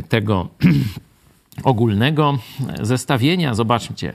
[0.09, 0.47] tego
[1.63, 2.39] ogólnego
[2.81, 3.53] zestawienia.
[3.53, 4.13] Zobaczcie,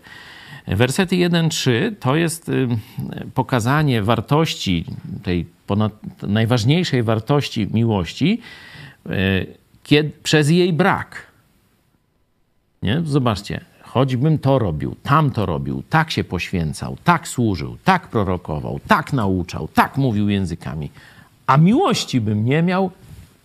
[0.67, 2.51] wersety 1-3 to jest
[3.35, 4.85] pokazanie wartości,
[5.23, 8.41] tej ponad najważniejszej wartości miłości,
[9.83, 11.32] kiedy, przez jej brak.
[12.83, 13.03] Nie?
[13.05, 19.69] Zobaczcie, choćbym to robił, tamto robił, tak się poświęcał, tak służył, tak prorokował, tak nauczał,
[19.69, 20.91] tak mówił językami,
[21.47, 22.91] a miłości bym nie miał,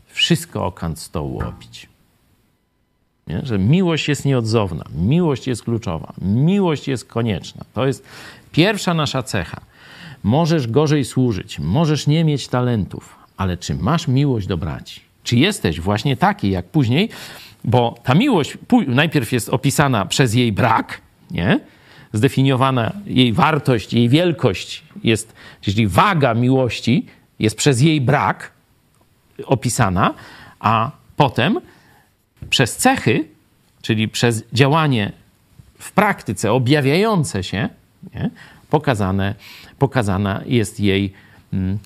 [0.07, 1.87] wszystko o stołu opić.
[3.27, 3.41] Nie?
[3.43, 7.65] Że miłość jest nieodzowna, miłość jest kluczowa, miłość jest konieczna.
[7.73, 8.05] To jest
[8.51, 9.61] pierwsza nasza cecha.
[10.23, 15.01] Możesz gorzej służyć, możesz nie mieć talentów, ale czy masz miłość do braci?
[15.23, 17.09] Czy jesteś właśnie taki, jak później,
[17.67, 21.01] bo ta miłość najpierw jest opisana przez jej brak,
[21.31, 21.59] nie?
[22.13, 27.05] Zdefiniowana jej wartość, jej wielkość jest, czyli waga miłości
[27.39, 28.51] jest przez jej brak
[29.45, 30.13] opisana,
[30.59, 31.59] a potem
[32.49, 33.27] przez cechy,
[33.81, 35.11] czyli przez działanie
[35.79, 37.69] w praktyce objawiające się,
[38.15, 38.29] nie?
[38.69, 39.35] Pokazane,
[39.79, 41.13] pokazana jest jej
[41.53, 41.79] mm,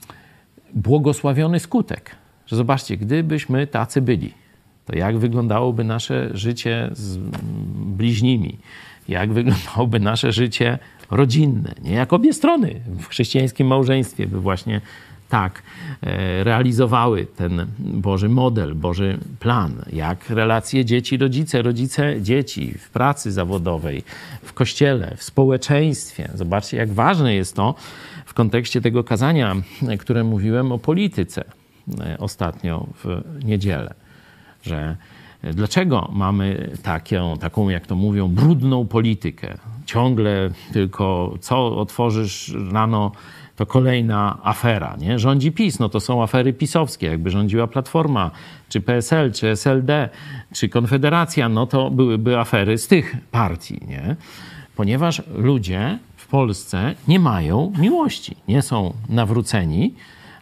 [0.73, 2.15] błogosławiony skutek.
[2.47, 4.33] Że zobaczcie, gdybyśmy tacy byli,
[4.85, 7.17] to jak wyglądałoby nasze życie z
[7.97, 8.57] bliźnimi,
[9.07, 10.79] jak wyglądałoby nasze życie
[11.11, 11.91] rodzinne, nie?
[11.91, 14.81] Jak obie strony w chrześcijańskim małżeństwie by właśnie
[15.31, 15.63] tak
[16.01, 24.03] e, realizowały ten Boży model, Boży plan, jak relacje dzieci-rodzice, rodzice-dzieci w pracy zawodowej,
[24.43, 26.29] w kościele, w społeczeństwie.
[26.35, 27.75] Zobaczcie, jak ważne jest to
[28.25, 29.55] w kontekście tego kazania,
[29.99, 31.43] które mówiłem o polityce
[31.99, 33.93] e, ostatnio w niedzielę,
[34.61, 34.95] że
[35.43, 39.57] Dlaczego mamy taką, taką, jak to mówią, brudną politykę?
[39.85, 43.11] Ciągle tylko co otworzysz rano,
[43.55, 44.95] to kolejna afera.
[44.99, 45.19] Nie?
[45.19, 47.07] Rządzi PiS, no to są afery pisowskie.
[47.07, 48.31] Jakby rządziła Platforma,
[48.69, 50.09] czy PSL, czy SLD,
[50.53, 53.79] czy Konfederacja, no to byłyby afery z tych partii.
[53.87, 54.15] Nie?
[54.75, 59.93] Ponieważ ludzie w Polsce nie mają miłości, nie są nawróceni,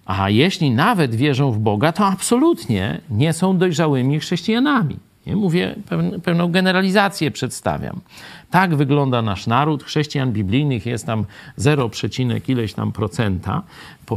[0.10, 4.98] a jeśli nawet wierzą w Boga, to absolutnie nie są dojrzałymi chrześcijanami.
[5.28, 5.76] Nie mówię,
[6.24, 8.00] pewną generalizację przedstawiam.
[8.50, 9.84] Tak wygląda nasz naród.
[9.84, 11.90] Chrześcijan biblijnych jest tam 0,
[12.48, 13.62] ileś tam procenta.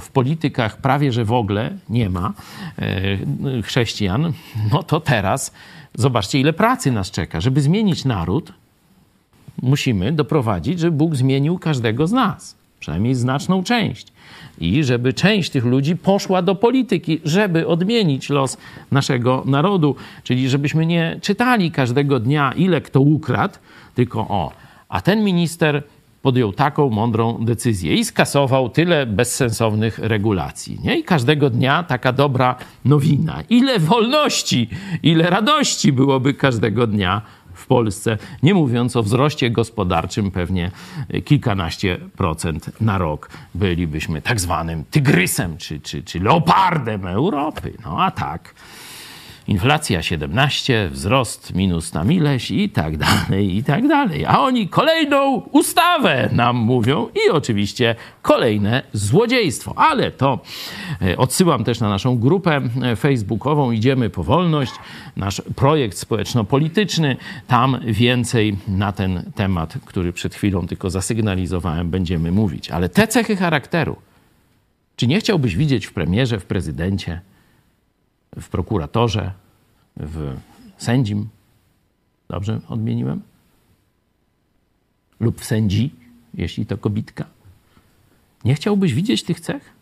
[0.00, 2.32] W politykach prawie że w ogóle nie ma
[2.78, 4.32] e, chrześcijan.
[4.72, 5.52] No to teraz
[5.94, 7.40] zobaczcie, ile pracy nas czeka.
[7.40, 8.52] Żeby zmienić naród,
[9.62, 14.11] musimy doprowadzić, żeby Bóg zmienił każdego z nas, przynajmniej znaczną część
[14.58, 18.56] i żeby część tych ludzi poszła do polityki, żeby odmienić los
[18.90, 19.96] naszego narodu.
[20.24, 23.54] Czyli żebyśmy nie czytali każdego dnia, ile kto ukradł,
[23.94, 24.52] tylko o,
[24.88, 25.82] a ten minister
[26.22, 30.78] podjął taką mądrą decyzję i skasował tyle bezsensownych regulacji.
[30.84, 30.98] Nie?
[30.98, 33.42] I każdego dnia taka dobra nowina.
[33.50, 34.68] Ile wolności,
[35.02, 37.22] ile radości byłoby każdego dnia
[37.54, 40.70] w Polsce, nie mówiąc o wzroście gospodarczym, pewnie
[41.24, 47.72] kilkanaście procent na rok bylibyśmy tak zwanym tygrysem czy, czy, czy leopardem Europy.
[47.84, 48.54] No a tak
[49.48, 54.26] inflacja 17, wzrost minus tam ileś i tak dalej, i tak dalej.
[54.26, 59.74] A oni kolejną ustawę nam mówią i oczywiście kolejne złodziejstwo.
[59.76, 60.40] Ale to
[61.02, 64.72] e, odsyłam też na naszą grupę e, facebookową Idziemy po wolność,
[65.16, 67.16] nasz projekt społeczno-polityczny.
[67.46, 72.70] Tam więcej na ten temat, który przed chwilą tylko zasygnalizowałem, będziemy mówić.
[72.70, 73.96] Ale te cechy charakteru,
[74.96, 77.20] czy nie chciałbyś widzieć w premierze, w prezydencie,
[78.40, 79.32] w prokuratorze,
[79.96, 80.36] w
[80.78, 81.28] sędzim.
[82.28, 83.22] Dobrze odmieniłem?
[85.20, 85.94] Lub w sędzi,
[86.34, 87.24] jeśli to kobitka.
[88.44, 89.72] Nie chciałbyś widzieć tych cech?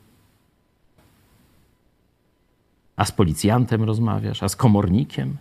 [2.96, 5.36] A z policjantem rozmawiasz, a z komornikiem?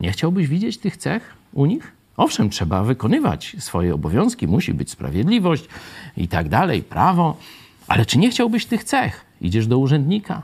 [0.00, 1.92] Nie chciałbyś widzieć tych cech u nich?
[2.16, 5.68] Owszem, trzeba wykonywać swoje obowiązki, musi być sprawiedliwość
[6.16, 7.36] i tak dalej, prawo,
[7.88, 9.24] ale czy nie chciałbyś tych cech?
[9.40, 10.42] Idziesz do urzędnika,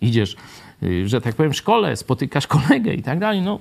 [0.00, 0.36] idziesz,
[0.82, 3.42] y, że tak powiem, w szkole, spotykasz kolegę i tak dalej.
[3.42, 3.60] No,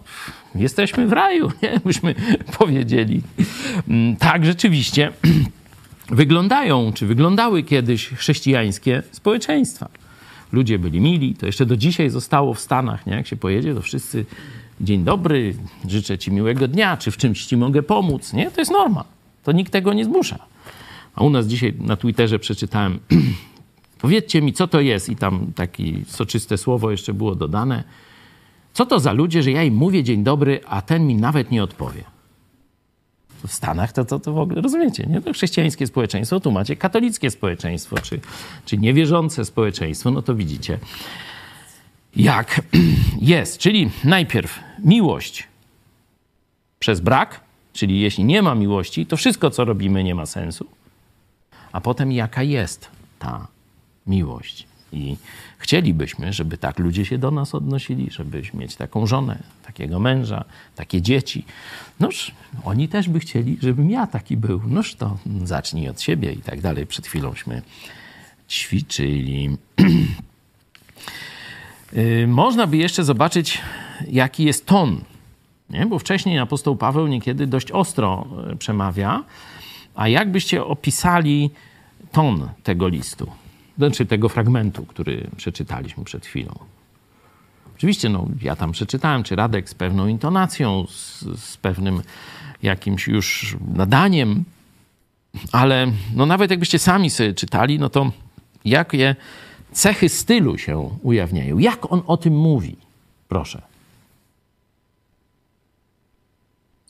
[0.56, 1.80] jesteśmy w raju, nie?
[1.86, 2.16] Byśmy
[2.58, 3.22] powiedzieli.
[3.88, 5.12] Mm, tak rzeczywiście
[6.10, 9.90] wyglądają, czy wyglądały kiedyś chrześcijańskie społeczeństwa.
[10.52, 13.14] Ludzie byli mili, to jeszcze do dzisiaj zostało w Stanach, nie?
[13.14, 14.26] Jak się pojedzie, to wszyscy
[14.82, 15.54] dzień dobry,
[15.88, 18.52] życzę ci miłego dnia, czy w czymś ci mogę pomóc, nie?
[18.52, 19.04] To jest norma.
[19.44, 20.40] To nikt tego nie zmusza.
[21.16, 23.00] A u nas dzisiaj na Twitterze przeczytałem
[24.00, 27.84] Powiedzcie mi, co to jest, i tam takie soczyste słowo jeszcze było dodane.
[28.74, 31.64] Co to za ludzie, że ja im mówię dzień dobry, a ten mi nawet nie
[31.64, 32.04] odpowie?
[33.48, 35.22] W Stanach to, to, to w ogóle rozumiecie, nie?
[35.22, 38.20] To chrześcijańskie społeczeństwo, tu macie katolickie społeczeństwo, czy,
[38.66, 40.80] czy niewierzące społeczeństwo, no to widzicie,
[42.16, 42.62] jak
[43.22, 43.58] jest.
[43.58, 45.48] Czyli najpierw miłość
[46.80, 47.42] przez brak,
[47.74, 50.66] czyli jeśli nie ma miłości, to wszystko, co robimy, nie ma sensu.
[51.72, 52.88] A potem jaka jest
[53.20, 53.48] ta
[54.10, 54.68] miłość.
[54.94, 55.18] I
[55.58, 60.46] chcielibyśmy, żeby tak ludzie się do nas odnosili, żeby mieć taką żonę, takiego męża,
[60.76, 61.46] takie dzieci.
[62.00, 62.32] Noż,
[62.64, 64.62] oni też by chcieli, żebym ja taki był.
[64.68, 66.86] Noż to zacznij od siebie i tak dalej.
[66.86, 67.62] Przed chwiląśmy
[68.50, 69.50] ćwiczyli.
[71.98, 73.62] Y, można by jeszcze zobaczyć,
[74.08, 75.02] jaki jest ton,
[75.70, 75.86] nie?
[75.86, 79.24] bo wcześniej apostoł Paweł niekiedy dość ostro y, przemawia.
[79.96, 81.50] A jakbyście opisali
[82.12, 83.32] ton tego listu,
[83.80, 86.54] znaczy tego fragmentu, który przeczytaliśmy przed chwilą?
[87.76, 92.02] Oczywiście, no, ja tam przeczytałem, czy Radek z pewną intonacją, z, z pewnym
[92.64, 94.44] jakimś już nadaniem,
[95.52, 98.12] ale no, nawet jakbyście sami sobie czytali, no to
[98.66, 99.16] jakie
[99.72, 101.58] cechy stylu się ujawniają?
[101.58, 102.76] Jak on o tym mówi?
[103.28, 103.62] Proszę.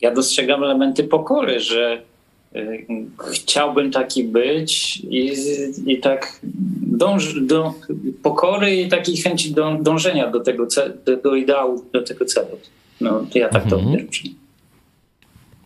[0.02, 2.08] Ja dostrzegam elementy pokory, że
[3.31, 5.33] chciałbym taki być i,
[5.85, 6.39] i tak
[6.81, 7.73] dąż, do
[8.23, 10.67] pokory i takiej chęci do, dążenia do tego
[11.05, 12.59] do, do ideału, do tego celu.
[13.01, 13.69] No, to ja tak mhm.
[13.69, 14.07] to odbieram.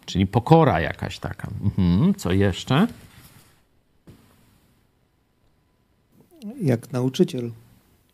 [0.06, 1.50] Czyli pokora jakaś taka.
[1.64, 2.14] Mhm.
[2.16, 2.88] Co jeszcze?
[6.62, 7.52] jak nauczyciel,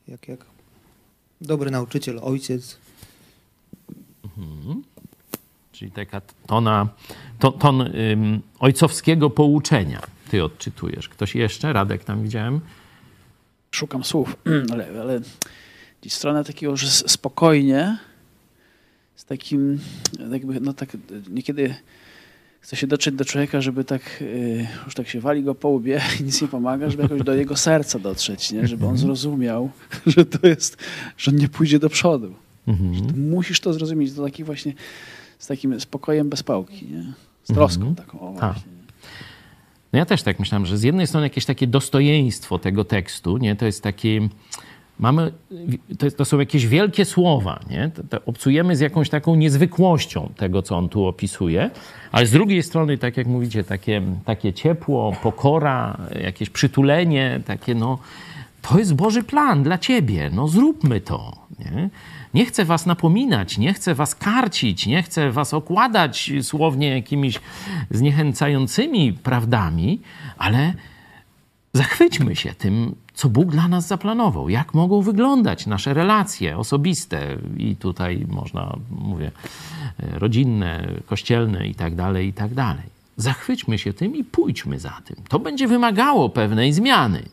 [0.07, 0.45] jak, jak
[1.41, 2.77] dobry nauczyciel, ojciec.
[4.23, 4.83] Mhm.
[5.79, 6.89] Czyli taka tona,
[7.39, 11.09] to, ton ym, ojcowskiego pouczenia ty odczytujesz.
[11.09, 11.73] Ktoś jeszcze?
[11.73, 12.61] Radek tam widziałem?
[13.71, 14.35] Szukam słów,
[14.73, 15.21] ale, ale
[16.01, 17.97] gdzieś stronę takiego, że spokojnie,
[19.15, 19.79] z takim,
[20.31, 20.89] jakby, no tak
[21.29, 21.75] niekiedy
[22.59, 26.01] chce się dotrzeć do człowieka, żeby tak, yy, już tak się wali go po łbie
[26.19, 28.67] i nic nie pomaga, żeby jakoś do jego serca dotrzeć, nie?
[28.67, 28.97] żeby on mhm.
[28.97, 29.69] zrozumiał,
[30.05, 30.77] że to jest,
[31.17, 32.33] że on nie pójdzie do przodu.
[32.67, 33.29] Mhm.
[33.29, 34.73] musisz to zrozumieć, to taki właśnie
[35.39, 37.03] z takim spokojem bez pałki, nie?
[37.43, 37.95] z troską mhm.
[37.95, 38.19] taką.
[38.19, 38.53] O, tak.
[38.53, 38.71] właśnie.
[39.93, 43.55] No ja też tak myślałem, że z jednej strony jakieś takie dostojeństwo tego tekstu, nie?
[43.55, 44.29] to jest takie
[44.99, 45.31] mamy,
[45.97, 47.91] to, to, są jakieś wielkie słowa, nie?
[47.95, 51.69] To, to obcujemy z jakąś taką niezwykłością tego, co on tu opisuje,
[52.11, 57.97] ale z drugiej strony, tak jak mówicie, takie, takie ciepło, pokora, jakieś przytulenie, takie no,
[58.61, 61.89] to jest Boży plan dla ciebie, no zróbmy to, nie?
[62.33, 67.39] Nie chcę was napominać, nie chcę was karcić, nie chcę was okładać słownie jakimiś
[67.91, 70.01] zniechęcającymi prawdami,
[70.37, 70.73] ale
[71.73, 77.75] zachwyćmy się tym, co Bóg dla nas zaplanował, jak mogą wyglądać nasze relacje osobiste i
[77.75, 79.31] tutaj można, mówię,
[79.99, 82.99] rodzinne, kościelne i tak dalej, i tak dalej.
[83.17, 85.15] Zachwyćmy się tym i pójdźmy za tym.
[85.29, 87.23] To będzie wymagało pewnej zmiany,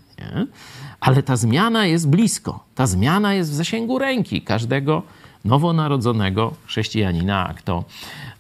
[1.01, 2.65] ale ta zmiana jest blisko.
[2.75, 5.03] Ta zmiana jest w zasięgu ręki każdego
[5.45, 7.85] nowonarodzonego chrześcijanina, a kto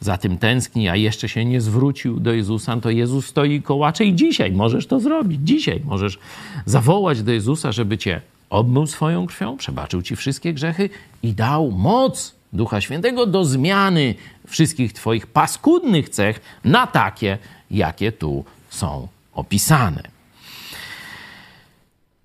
[0.00, 4.14] za tym tęskni, a jeszcze się nie zwrócił do Jezusa, to Jezus stoi kołacze i
[4.14, 5.40] dzisiaj możesz to zrobić.
[5.44, 6.18] Dzisiaj możesz
[6.66, 8.20] zawołać do Jezusa, żeby cię
[8.50, 10.90] obmył swoją krwią, przebaczył ci wszystkie grzechy
[11.22, 14.14] i dał moc Ducha Świętego do zmiany
[14.46, 17.38] wszystkich twoich paskudnych cech na takie,
[17.70, 20.15] jakie tu są opisane.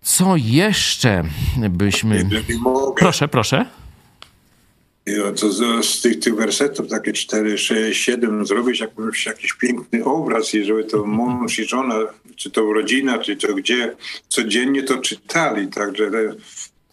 [0.04, 1.24] Co jeszcze
[1.70, 2.30] byśmy.
[2.96, 3.66] Proszę, proszę.
[5.06, 10.04] Ja to z, z tych, tych wersetów takie 4, 6, 7 zrobić jakiś, jakiś piękny
[10.04, 11.96] obraz i żeby to mąż i żona,
[12.36, 13.96] czy to rodzina, czy to gdzie,
[14.30, 16.36] codziennie to czytali, także te,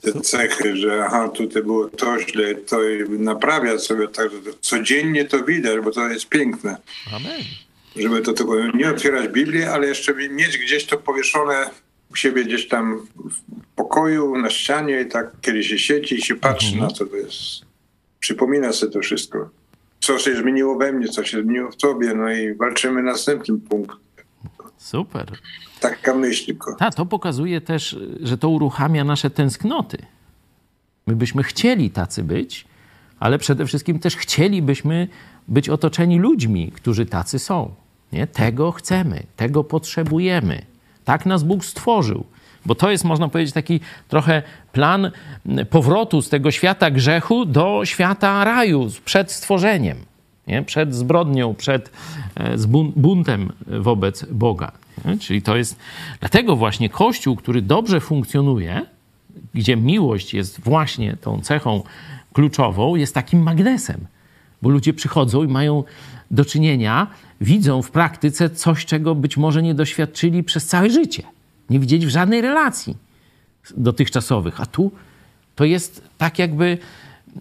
[0.01, 2.77] te cechy, że aha, tutaj było to źle, to
[3.09, 6.77] naprawia sobie, także codziennie to widać, bo to jest piękne.
[7.13, 7.43] Amen.
[7.97, 11.71] Żeby to tylko nie otwierać Biblii, ale jeszcze mieć gdzieś to powieszone
[12.11, 13.41] u siebie gdzieś tam w
[13.77, 16.85] pokoju, na ścianie i tak kiedy się siedzi i się patrzy mhm.
[16.85, 17.69] na to, to jest
[18.21, 19.51] przypomina sobie to wszystko.
[20.01, 23.99] Co się zmieniło we mnie, co się zmieniło w tobie, no i walczymy następnym punktem.
[24.77, 25.33] Super.
[25.81, 26.75] Taka myśl tylko.
[26.75, 29.99] Ta, to pokazuje też, że to uruchamia nasze tęsknoty.
[31.07, 32.65] My byśmy chcieli tacy być,
[33.21, 35.09] ale przede wszystkim też chcielibyśmy
[35.49, 37.75] być otoczeni ludźmi, którzy tacy są.
[38.13, 38.27] Nie?
[38.27, 40.63] Tego chcemy, tego potrzebujemy.
[41.09, 42.25] Tak nas Bóg stworzył.
[42.67, 44.43] Bo to jest, można powiedzieć, taki trochę
[44.73, 45.11] plan
[45.71, 49.99] powrotu z tego świata grzechu do świata raju przed stworzeniem,
[50.47, 50.63] nie?
[50.63, 51.91] przed zbrodnią, przed
[52.35, 52.57] e,
[52.97, 54.73] buntem wobec Boga.
[55.05, 55.19] Nie?
[55.19, 55.77] Czyli to jest
[56.21, 58.87] dlatego właśnie Kościół, który dobrze funkcjonuje,
[59.55, 61.83] gdzie miłość jest właśnie tą cechą
[62.33, 64.07] kluczową, jest takim magnesem,
[64.63, 65.85] bo ludzie przychodzą i mają
[66.31, 67.07] do czynienia,
[67.41, 71.23] widzą w praktyce coś, czego być może nie doświadczyli przez całe życie
[71.71, 72.97] nie widzieli w żadnej relacji
[73.77, 74.61] dotychczasowych.
[74.61, 74.93] A tu
[75.55, 76.79] to jest tak jakby,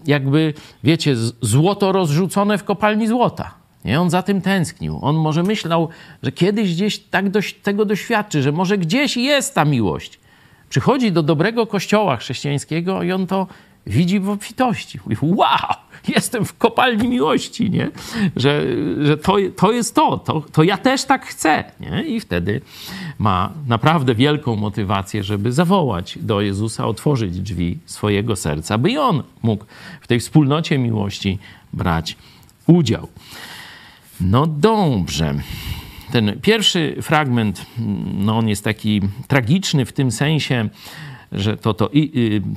[0.06, 0.54] jakby
[0.84, 3.54] wiecie, złoto rozrzucone w kopalni złota.
[3.86, 4.02] Nie?
[4.02, 5.00] On za tym tęsknił.
[5.02, 5.90] On może myślał,
[6.24, 10.20] że kiedyś gdzieś tak dość, tego doświadczy, że może gdzieś jest ta miłość,
[10.70, 13.48] Przychodzi do dobrego kościoła chrześcijańskiego i on to
[13.86, 15.00] widzi w obfitości.
[15.06, 15.76] Mówi, wow,
[16.16, 17.90] jestem w kopalni miłości, nie?
[18.36, 18.66] Że,
[19.02, 21.64] że to, to jest to, to, to ja też tak chcę.
[21.80, 22.04] Nie?
[22.04, 22.62] I wtedy
[23.20, 29.66] ma naprawdę wielką motywację, żeby zawołać do Jezusa, otworzyć drzwi swojego serca, by on mógł
[30.02, 31.40] w tej wspólnocie miłości
[31.74, 32.18] brać
[32.68, 33.08] udział.
[34.22, 35.36] No dobrze.
[36.12, 37.66] Ten pierwszy fragment,
[38.14, 40.70] no on jest taki tragiczny w tym sensie,
[41.32, 41.90] że to, to,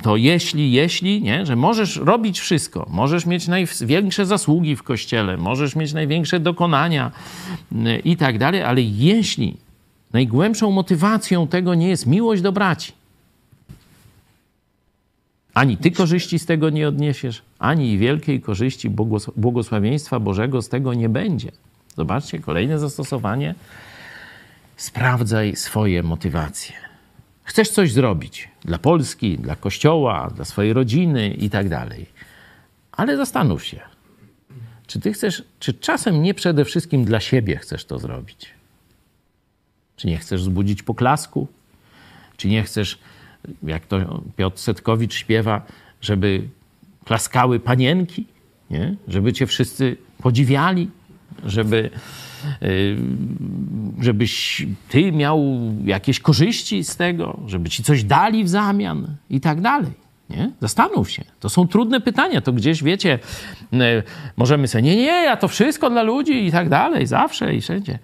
[0.03, 5.75] to jeśli, jeśli, nie, że możesz robić wszystko, możesz mieć największe zasługi w kościele, możesz
[5.75, 7.11] mieć największe dokonania
[7.71, 9.57] y, i tak dalej, ale jeśli
[10.13, 12.91] najgłębszą motywacją tego nie jest miłość do braci,
[15.53, 18.89] ani ty korzyści z tego nie odniesiesz, ani wielkiej korzyści
[19.35, 21.51] błogosławieństwa Bożego z tego nie będzie.
[21.97, 23.55] Zobaczcie, kolejne zastosowanie.
[24.77, 26.90] Sprawdzaj swoje motywacje.
[27.51, 32.05] Chcesz coś zrobić dla Polski, dla Kościoła, dla swojej rodziny i tak dalej.
[32.91, 33.79] Ale zastanów się,
[34.87, 38.49] czy ty chcesz, czy czasem nie przede wszystkim dla siebie chcesz to zrobić?
[39.95, 41.47] Czy nie chcesz wzbudzić poklasku?
[42.37, 42.99] Czy nie chcesz,
[43.63, 45.65] jak to Piotr Setkowicz śpiewa,
[46.01, 46.47] żeby
[47.05, 48.27] klaskały panienki?
[48.69, 48.95] Nie?
[49.07, 50.89] Żeby cię wszyscy podziwiali?
[51.45, 51.89] Żeby
[54.01, 59.61] żebyś ty miał jakieś korzyści z tego, żeby ci coś dali w zamian i tak
[59.61, 59.91] dalej.
[60.29, 60.51] Nie?
[60.61, 61.23] Zastanów się.
[61.39, 62.41] To są trudne pytania.
[62.41, 63.19] To gdzieś, wiecie,
[63.73, 63.77] y,
[64.37, 67.99] możemy sobie, nie, nie, ja to wszystko dla ludzi i tak dalej, zawsze i wszędzie.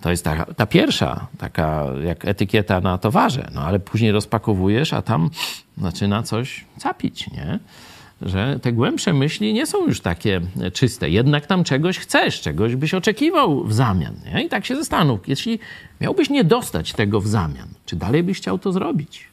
[0.00, 3.48] To jest ta, ta pierwsza, taka jak etykieta na towarze.
[3.54, 5.30] No ale później rozpakowujesz, a tam
[5.78, 7.58] zaczyna coś capić, nie?
[8.22, 10.40] Że te głębsze myśli nie są już takie
[10.72, 11.10] czyste.
[11.10, 14.14] Jednak tam czegoś chcesz, czegoś byś oczekiwał w zamian.
[14.24, 14.44] Nie?
[14.44, 15.58] I tak się zastanów, jeśli
[16.00, 19.28] miałbyś nie dostać tego w zamian, czy dalej byś chciał to zrobić?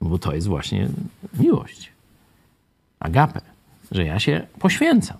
[0.00, 0.88] Bo to jest właśnie
[1.40, 1.92] miłość.
[3.00, 3.40] Agape,
[3.90, 5.16] że ja się poświęcam.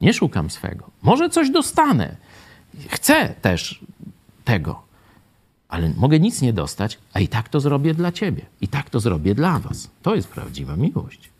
[0.00, 0.90] Nie szukam swego.
[1.02, 2.16] Może coś dostanę.
[2.88, 3.80] Chcę też
[4.44, 4.89] tego
[5.70, 8.46] ale mogę nic nie dostać, a i tak to zrobię dla ciebie.
[8.60, 9.90] I tak to zrobię dla was.
[10.02, 11.30] To jest prawdziwa miłość.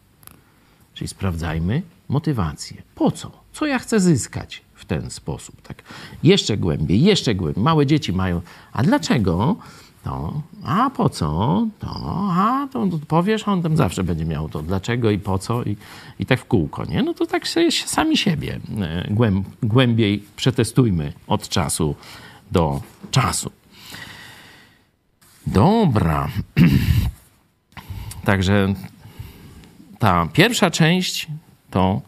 [0.95, 2.83] Czyli sprawdzajmy motywację.
[2.95, 3.31] Po co?
[3.53, 5.63] Co ja chcę zyskać w ten sposób?
[5.63, 5.83] Tak
[6.23, 7.65] jeszcze głębiej, jeszcze głębiej.
[7.65, 8.41] Małe dzieci mają,
[8.73, 9.57] a dlaczego?
[10.05, 11.67] To, a po co?
[11.79, 11.89] To,
[12.31, 15.77] a to, to powiesz, on tam zawsze będzie miał to dlaczego i po co i,
[16.19, 17.03] i tak w kółko, nie?
[17.03, 21.95] No to tak sobie sami siebie e, głęb, głębiej przetestujmy od czasu
[22.53, 23.51] do czasu.
[25.47, 26.29] Dobra.
[28.25, 28.75] Także
[29.99, 31.27] ta pierwsza część
[31.71, 32.03] to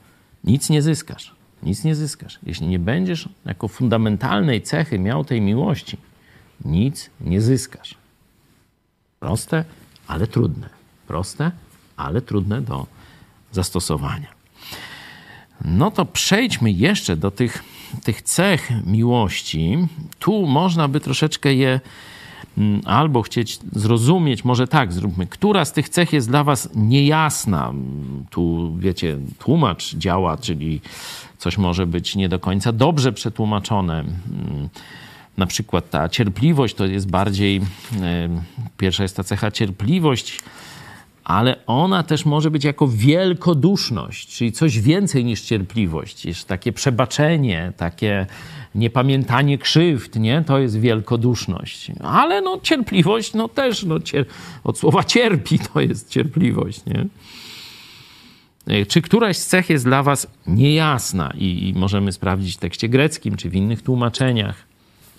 [0.44, 1.34] nic nie zyskasz.
[1.62, 2.38] Nic nie zyskasz.
[2.42, 5.96] Jeśli nie będziesz jako fundamentalnej cechy miał tej miłości,
[6.64, 7.94] nic nie zyskasz.
[9.20, 9.64] Proste,
[10.06, 10.68] ale trudne.
[11.06, 11.50] Proste,
[11.96, 12.86] ale trudne do
[13.52, 14.28] zastosowania.
[15.64, 17.64] No to przejdźmy jeszcze do tych,
[18.04, 19.88] tych cech miłości.
[20.18, 21.80] Tu można by troszeczkę je
[22.84, 27.68] albo chcieć zrozumieć, może tak zróbmy, która z tych cech jest dla was niejasna.
[27.68, 30.80] Mm, tu, wiecie, tłumacz działa, czyli
[31.38, 33.99] coś może być nie do końca dobrze przetłumaczone.
[34.01, 34.68] Mm,
[35.36, 37.61] na przykład ta cierpliwość to jest bardziej,
[38.78, 40.40] pierwsza jest ta cecha cierpliwość,
[41.24, 46.26] ale ona też może być jako wielkoduszność, czyli coś więcej niż cierpliwość.
[46.26, 48.26] Jest takie przebaczenie, takie
[48.74, 50.44] niepamiętanie krzywd, nie?
[50.46, 51.92] To jest wielkoduszność.
[52.00, 54.26] Ale no cierpliwość, no też, no, cier...
[54.64, 57.06] od słowa cierpi to jest cierpliwość, nie?
[58.66, 62.88] E, czy któraś z cech jest dla was niejasna i, i możemy sprawdzić w tekście
[62.88, 64.71] greckim, czy w innych tłumaczeniach?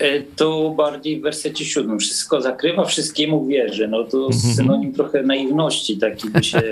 [0.04, 1.98] E, to bardziej w wersecie siódmym.
[1.98, 3.88] Wszystko zakrywa, wszystkiemu wierzy.
[3.88, 4.54] No to mhm.
[4.54, 6.62] synonim trochę naiwności taki by się...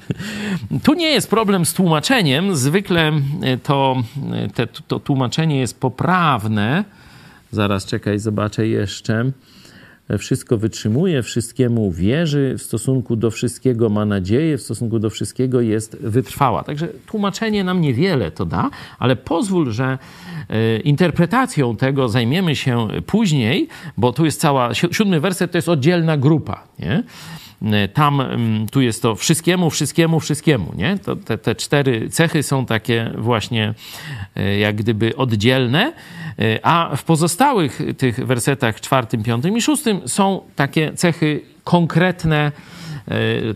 [0.84, 2.56] tu nie jest problem z tłumaczeniem.
[2.56, 3.12] Zwykle
[3.42, 6.84] e, to, e, te, to tłumaczenie jest poprawne.
[7.50, 9.32] Zaraz czekaj, zobaczę jeszcze
[10.18, 15.96] wszystko wytrzymuje, wszystkiemu wierzy, w stosunku do wszystkiego ma nadzieję, w stosunku do wszystkiego jest
[15.96, 16.64] wytrwała.
[16.64, 19.98] Także tłumaczenie nam niewiele to da, ale pozwól, że
[20.48, 26.16] e, interpretacją tego zajmiemy się później, bo tu jest cała, siódmy werset to jest oddzielna
[26.16, 27.02] grupa, nie?
[27.64, 30.98] E, tam, mm, tu jest to wszystkiemu, wszystkiemu, wszystkiemu, nie?
[30.98, 33.74] To te, te cztery cechy są takie właśnie
[34.36, 35.92] e, jak gdyby oddzielne,
[36.38, 42.52] e, a w pozostałych tych wersetach czwartym, piątym i szóstym są takie cechy konkretne,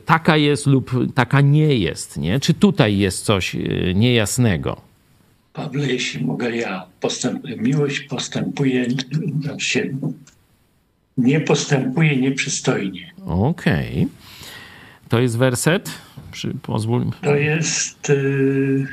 [0.05, 2.41] taka jest lub taka nie jest, nie?
[2.41, 3.57] Czy tutaj jest coś
[3.95, 4.81] niejasnego?
[5.53, 8.87] Pawle, jeśli mogę ja, postęp, miłość postępuje,
[9.43, 9.95] znaczy
[11.17, 13.12] nie postępuje nieprzystojnie.
[13.27, 14.09] Okej.
[15.09, 15.91] To jest werset?
[16.33, 17.11] Przy, pozwól.
[17.23, 18.87] To jest yy,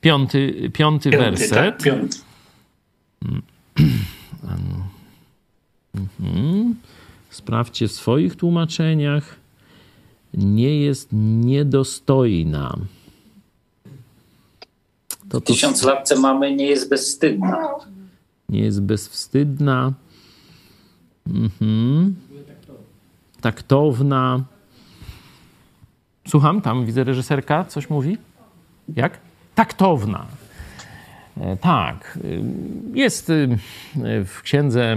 [0.00, 1.50] Piąty, piąty, piąty, werset.
[1.50, 2.16] tak, piąty.
[5.94, 6.74] Mhm.
[7.30, 9.36] Sprawdźcie w swoich tłumaczeniach.
[10.34, 12.76] Nie jest niedostojna.
[15.28, 17.68] To to tysiąclatce mamy nie jest bezwstydna.
[18.48, 19.92] nie jest bezwstydna.
[21.26, 22.14] Mhm.
[23.40, 24.44] Taktowna.
[26.28, 28.18] Słucham, tam widzę reżyserka, coś mówi?
[28.96, 29.18] Jak?
[29.54, 30.26] Taktowna.
[31.40, 32.18] E, Tak.
[32.24, 32.42] Y,
[32.94, 33.58] Jest y,
[34.24, 34.96] w księdze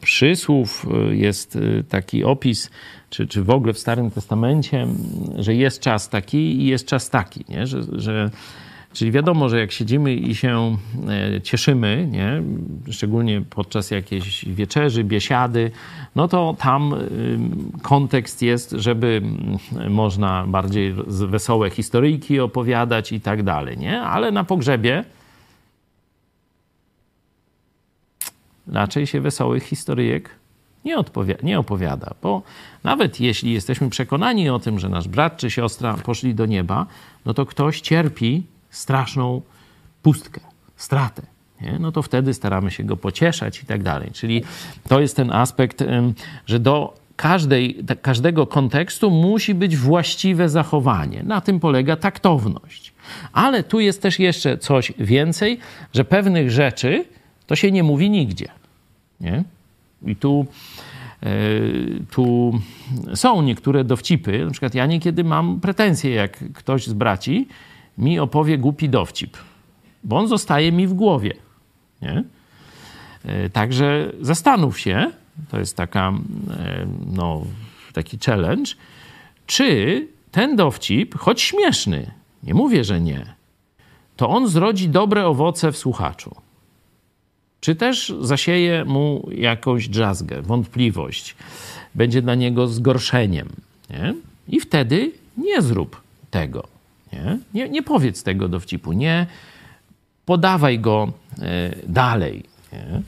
[0.00, 1.58] przysłów, jest
[1.88, 2.70] taki opis,
[3.10, 4.86] czy, czy w ogóle w Starym Testamencie,
[5.38, 7.66] że jest czas taki i jest czas taki, nie?
[7.66, 8.30] Że, że,
[8.92, 10.76] czyli wiadomo, że jak siedzimy i się
[11.34, 12.42] e, cieszymy, nie?
[12.90, 15.70] szczególnie podczas jakiejś wieczerzy, biesiady,
[16.16, 17.38] no to tam y,
[17.82, 24.00] kontekst jest, żeby mm, można bardziej wesołe historyjki opowiadać i tak dalej, nie?
[24.00, 25.04] Ale na pogrzebie
[28.66, 30.30] raczej się wesołych historyjek
[30.84, 30.96] nie,
[31.42, 32.42] nie opowiada, bo
[32.84, 36.86] nawet jeśli jesteśmy przekonani o tym, że nasz brat czy siostra poszli do nieba,
[37.24, 38.42] no to ktoś cierpi
[38.72, 39.42] straszną
[40.02, 40.40] pustkę,
[40.76, 41.22] stratę.
[41.60, 41.78] Nie?
[41.80, 44.10] No to wtedy staramy się go pocieszać i tak dalej.
[44.12, 44.42] Czyli
[44.88, 45.84] to jest ten aspekt,
[46.46, 51.22] że do każdej, każdego kontekstu musi być właściwe zachowanie.
[51.22, 52.92] Na tym polega taktowność.
[53.32, 55.58] Ale tu jest też jeszcze coś więcej,
[55.94, 57.04] że pewnych rzeczy
[57.46, 58.48] to się nie mówi nigdzie.
[59.20, 59.44] Nie?
[60.06, 60.46] I tu,
[61.22, 61.28] e,
[62.10, 62.52] tu
[63.14, 64.44] są niektóre dowcipy.
[64.44, 67.48] Na przykład ja niekiedy mam pretensje, jak ktoś z braci
[67.98, 69.36] mi opowie głupi dowcip,
[70.04, 71.34] bo on zostaje mi w głowie.
[72.02, 72.24] Nie?
[73.24, 75.10] E, Także zastanów się,
[75.50, 76.12] to jest taka,
[76.50, 77.42] e, no,
[77.92, 78.72] taki challenge,
[79.46, 82.10] czy ten dowcip, choć śmieszny,
[82.42, 83.34] nie mówię, że nie,
[84.16, 86.34] to on zrodzi dobre owoce w słuchaczu.
[87.60, 91.36] Czy też zasieje mu jakąś drzazgę, wątpliwość,
[91.94, 93.48] będzie dla niego zgorszeniem.
[93.90, 94.14] Nie?
[94.48, 96.71] I wtedy nie zrób tego.
[97.12, 97.38] Nie?
[97.54, 99.26] Nie, nie powiedz tego dowcipu, nie
[100.26, 102.42] podawaj go e, dalej.
[102.72, 103.02] Nie?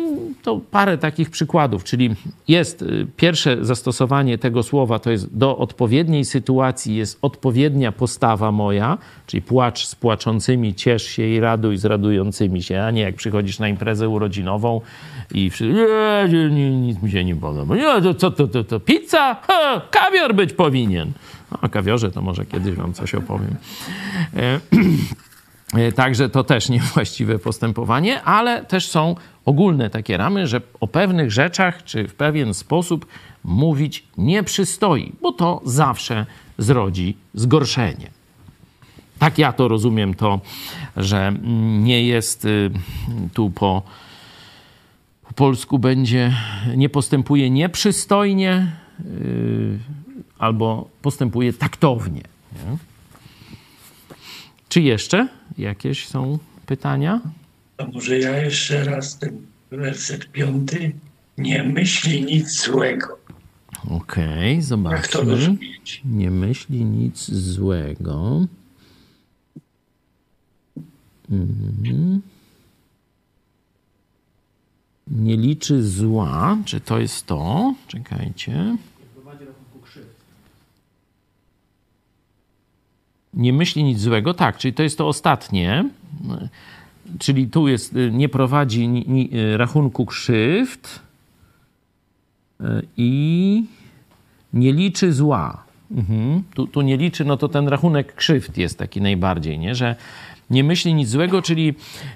[0.00, 2.10] Mm, To parę takich przykładów, czyli
[2.48, 8.98] jest y, pierwsze zastosowanie tego słowa, to jest do odpowiedniej sytuacji jest odpowiednia postawa moja,
[9.26, 13.58] czyli płacz z płaczącymi, ciesz się i raduj z radującymi się, a nie jak przychodzisz
[13.58, 14.80] na imprezę urodzinową
[15.34, 15.86] i wszyscy,
[16.32, 17.76] nie, nie, nic mi się nie podoba.
[17.76, 19.34] Nie, to co to, to, to, pizza?
[19.48, 21.12] Ha, kawior być powinien.
[21.62, 23.56] O kawiorze to może kiedyś wam coś opowiem.
[24.36, 24.60] E,
[25.74, 31.32] E, Także to też niewłaściwe postępowanie, ale też są ogólne takie ramy, że o pewnych
[31.32, 33.06] rzeczach czy w pewien sposób
[33.44, 36.26] mówić nie przystoi, bo to zawsze
[36.58, 38.10] zrodzi zgorszenie.
[39.18, 40.40] Tak ja to rozumiem, to,
[40.96, 41.32] że
[41.82, 42.70] nie jest y,
[43.32, 43.82] tu po,
[45.28, 46.32] po polsku będzie,
[46.76, 49.78] nie postępuje nieprzystojnie y,
[50.44, 52.22] albo postępuje taktownie.
[52.52, 52.76] Nie?
[54.68, 55.28] Czy jeszcze
[55.58, 57.20] jakieś są pytania?
[57.76, 60.92] To może ja jeszcze raz ten werset piąty.
[61.38, 63.18] Nie myśli nic złego.
[63.90, 65.56] Okej, to zobaczmy.
[66.04, 68.46] Nie myśli nic złego.
[71.30, 72.22] Mhm.
[75.08, 76.58] Nie liczy zła.
[76.64, 77.74] Czy to jest to?
[77.88, 78.76] Czekajcie.
[83.36, 84.34] Nie myśli nic złego.
[84.34, 85.88] Tak, czyli to jest to ostatnie.
[87.18, 91.00] Czyli tu jest, y, nie prowadzi ni, ni, y, rachunku krzywd
[92.60, 92.64] y,
[92.96, 93.64] i
[94.52, 95.64] nie liczy zła.
[95.90, 96.42] Mhm.
[96.54, 99.74] Tu, tu nie liczy, no to ten rachunek krzywd jest taki najbardziej, nie?
[99.74, 99.96] że
[100.50, 101.74] nie myśli nic złego, czyli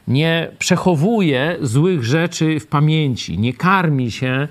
[0.08, 4.48] nie przechowuje złych rzeczy w pamięci, nie karmi się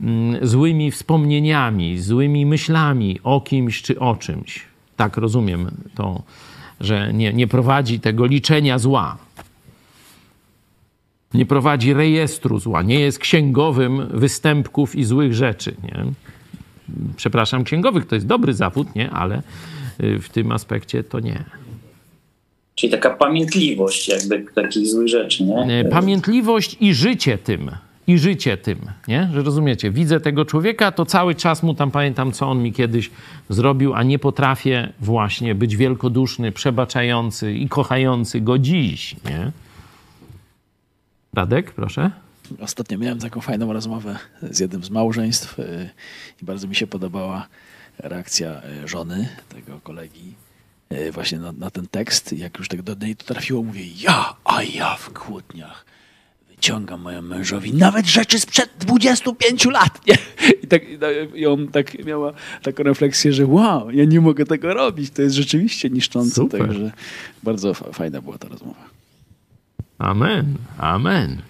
[0.00, 4.69] mm, złymi wspomnieniami, złymi myślami o kimś czy o czymś.
[5.00, 6.22] Tak rozumiem to,
[6.80, 9.16] że nie, nie prowadzi tego liczenia zła.
[11.34, 15.74] Nie prowadzi rejestru zła, nie jest księgowym występków i złych rzeczy.
[15.82, 16.04] Nie?
[17.16, 19.10] przepraszam, księgowych to jest dobry zawód, nie?
[19.10, 19.42] Ale
[20.00, 21.44] y, w tym aspekcie to nie.
[22.74, 25.80] Czyli taka pamiętliwość jakby takich złych rzeczy, nie?
[25.80, 27.70] Y, Pamiętliwość i życie tym.
[28.06, 28.78] I życie tym,
[29.08, 29.30] nie?
[29.32, 33.10] Że rozumiecie, widzę tego człowieka, to cały czas mu tam pamiętam, co on mi kiedyś
[33.48, 39.52] zrobił, a nie potrafię właśnie być wielkoduszny, przebaczający i kochający go dziś, nie?
[41.34, 42.10] Radek, proszę.
[42.60, 45.90] Ostatnio miałem taką fajną rozmowę z jednym z małżeństw y,
[46.42, 47.46] i bardzo mi się podobała
[47.98, 50.34] reakcja y, żony tego kolegi
[50.92, 52.32] y, właśnie na, na ten tekst.
[52.32, 55.89] Jak już tak do niej to trafiło, mówię ja, a ja w kłótniach
[56.64, 60.14] wyciągam mojemu mężowi nawet rzeczy sprzed 25 lat, nie?
[60.62, 60.82] I, tak,
[61.34, 62.32] i on tak miała
[62.62, 66.34] taką refleksję, że wow, ja nie mogę tego robić, to jest rzeczywiście niszczące.
[66.34, 66.60] Super.
[66.60, 66.92] Także
[67.42, 68.84] bardzo fa- fajna była ta rozmowa.
[69.98, 71.42] Amen, amen.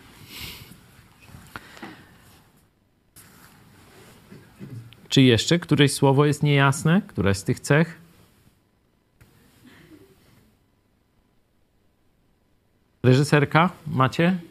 [5.08, 7.02] Czy jeszcze któreś słowo jest niejasne?
[7.06, 7.98] Któraś z tych cech?
[13.02, 14.49] Reżyserka, macie?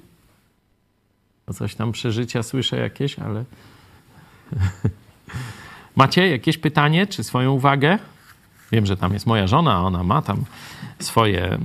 [1.50, 3.44] O coś tam przeżycia słyszę jakieś, ale.
[5.96, 8.00] macie jakieś pytanie czy swoją uwagę?
[8.72, 10.44] Wiem, że tam jest moja żona, ona ma tam
[11.00, 11.60] swoje mm,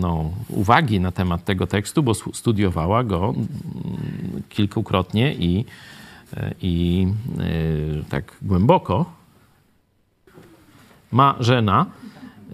[0.00, 3.48] no, uwagi na temat tego tekstu, bo studiowała go mm,
[4.48, 5.64] kilkukrotnie i,
[6.62, 7.06] i
[7.40, 9.12] y, tak głęboko.
[11.12, 11.86] Ma żena,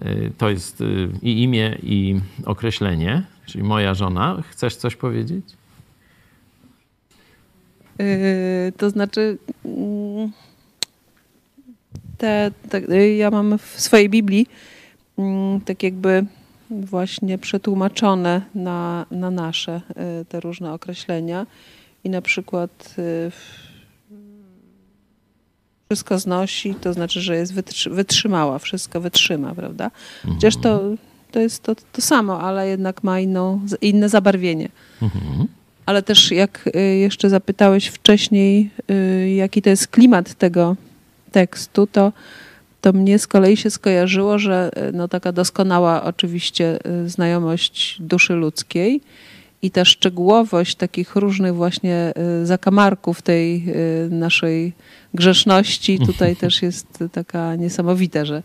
[0.05, 0.83] y, to jest
[1.21, 4.43] i imię, i określenie, czyli moja żona.
[4.49, 5.45] Chcesz coś powiedzieć?
[7.99, 10.31] Yy, to znaczy, mm,
[12.17, 14.47] te, te, y, ja mam w swojej Biblii
[15.17, 16.25] mm, tak jakby
[16.69, 19.81] właśnie przetłumaczone na, na nasze
[20.21, 21.45] y, te różne określenia
[22.03, 23.31] i na przykład y,
[25.89, 29.91] wszystko znosi, to znaczy, że jest wytrzy, wytrzymała, wszystko wytrzyma, prawda?
[30.33, 30.81] Chociaż to,
[31.31, 34.69] to jest to, to samo, ale jednak ma inną, inne zabarwienie.
[35.87, 40.75] Ale też jak y, jeszcze zapytałeś wcześniej, y, jaki to jest klimat tego
[41.31, 42.13] tekstu, to,
[42.81, 49.01] to mnie z kolei się skojarzyło, że y, no taka doskonała oczywiście znajomość duszy ludzkiej
[49.61, 52.13] i ta szczegółowość takich różnych właśnie
[52.43, 53.65] zakamarków tej
[54.09, 54.73] naszej
[55.13, 58.43] grzeszności tutaj też jest taka niesamowita, że,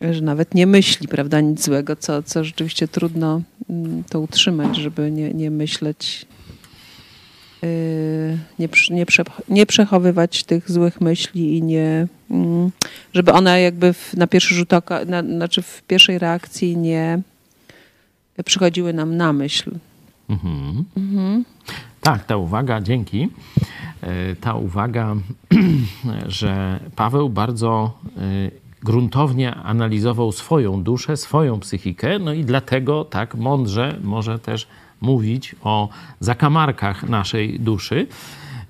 [0.00, 5.10] że nawet nie myśli, prawda, nic złego, co, co rzeczywiście trudno mm, to utrzymać, żeby
[5.10, 6.26] nie, nie myśleć,
[8.58, 9.06] nie, nie,
[9.48, 12.70] nie przechowywać tych złych myśli i nie, mm,
[13.12, 17.20] żeby one jakby w, na pierwszy rzut oka, na, znaczy w pierwszej reakcji nie
[18.44, 19.70] przychodziły nam na myśl.
[20.28, 21.44] Mhm.
[22.00, 23.28] Tak, ta uwaga, dzięki.
[24.02, 25.16] E, Ta uwaga,
[26.26, 28.20] że Paweł bardzo e,
[28.82, 34.66] gruntownie analizował swoją duszę, swoją psychikę, no i dlatego tak mądrze może też
[35.00, 35.88] mówić o
[36.20, 38.06] zakamarkach naszej duszy.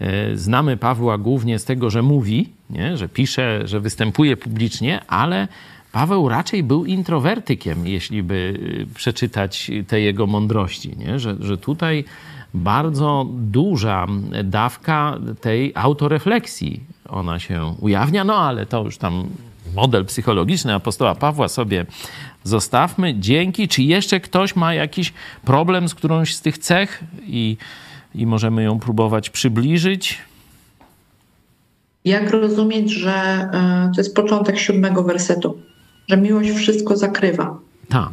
[0.01, 2.97] E, Znamy Pawła głównie z tego, że mówi, nie?
[2.97, 5.49] że pisze, że występuje publicznie, ale
[5.93, 8.59] Paweł raczej był introwertykiem, jeśli by
[8.91, 11.19] y, przeczytać te jego mądrości, nie?
[11.19, 12.05] Że, że tutaj
[12.55, 14.07] bardzo duża
[14.45, 19.29] dawka tej autorefleksji ona się ujawnia, no ale to już tam
[19.77, 21.87] model psychologiczny apostoła Pawła sobie
[22.45, 23.15] zostawmy.
[23.19, 23.69] Dzięki.
[23.69, 25.13] Czy jeszcze ktoś ma jakiś
[25.45, 27.57] problem z którąś z tych cech i,
[28.15, 30.19] i możemy ją próbować przybliżyć?
[32.05, 35.59] Jak rozumieć, że e, to jest początek siódmego wersetu,
[36.09, 37.70] że miłość wszystko zakrywa?
[37.91, 38.11] Tak.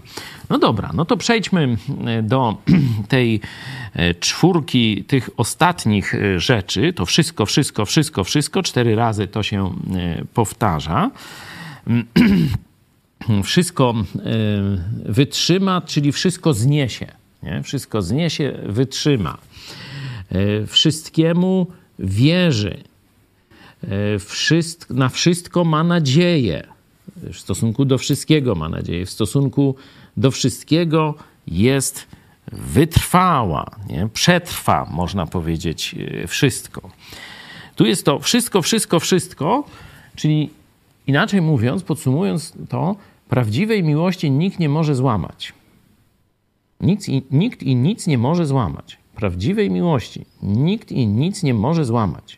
[0.49, 2.57] No dobra, no to przejdźmy e, do
[3.07, 3.41] tej
[3.93, 6.93] e, czwórki tych ostatnich e, rzeczy.
[6.93, 8.63] To wszystko, wszystko, wszystko, wszystko.
[8.63, 9.73] Cztery razy to się
[10.33, 11.11] powtarza.
[13.43, 14.21] Wszystko e,
[15.05, 17.07] wytrzyma, czyli wszystko zniesie.
[17.43, 17.63] Nie?
[17.63, 19.37] Wszystko zniesie, wytrzyma.
[20.67, 21.67] Wszystkiemu
[21.99, 22.77] wierzy.
[23.83, 23.87] E,
[24.19, 26.67] wszystk- na wszystko ma nadzieję.
[27.15, 29.05] W stosunku do wszystkiego ma nadzieję.
[29.05, 29.75] W stosunku
[30.17, 31.15] do wszystkiego
[31.47, 32.07] jest
[32.51, 34.09] wytrwała, nie?
[34.13, 36.89] przetrwa, można powiedzieć, e, wszystko.
[37.75, 39.63] Tu jest to wszystko, wszystko, wszystko,
[40.15, 40.49] czyli
[41.07, 42.95] inaczej mówiąc, podsumując to,
[43.29, 45.53] prawdziwej miłości nikt nie może złamać.
[46.81, 48.97] Nikt i, nikt i nic nie może złamać.
[49.15, 52.37] Prawdziwej miłości nikt i nic nie może złamać.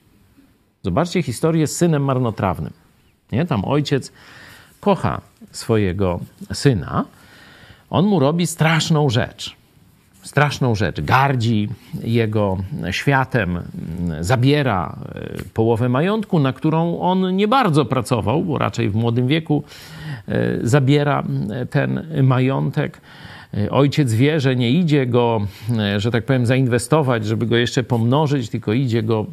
[0.83, 2.73] Zobaczcie historię z synem marnotrawnym.
[3.31, 3.45] Nie?
[3.45, 4.11] Tam ojciec
[4.79, 5.21] kocha
[5.51, 6.19] swojego
[6.53, 7.05] syna.
[7.89, 9.55] On mu robi straszną rzecz.
[10.23, 11.01] Straszną rzecz.
[11.01, 11.69] Gardzi
[12.03, 12.57] jego
[12.91, 13.59] światem,
[14.21, 19.63] zabiera e, połowę majątku, na którą on nie bardzo pracował, bo raczej w młodym wieku
[20.27, 21.23] e, zabiera
[21.69, 23.01] ten majątek.
[23.53, 25.47] E, ojciec wie, że nie idzie go,
[25.77, 29.25] e, że tak powiem, zainwestować, żeby go jeszcze pomnożyć, tylko idzie go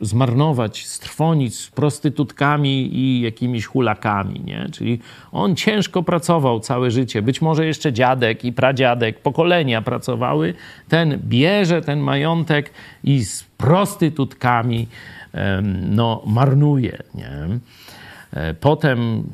[0.00, 4.66] zmarnować, strwonić z prostytutkami i jakimiś hulakami, nie?
[4.72, 4.98] Czyli
[5.32, 10.54] on ciężko pracował całe życie, być może jeszcze dziadek i pradziadek, pokolenia pracowały,
[10.88, 12.70] ten bierze ten majątek
[13.04, 14.88] i z prostytutkami
[15.90, 17.58] no, marnuje, nie?
[18.32, 19.24] E, potem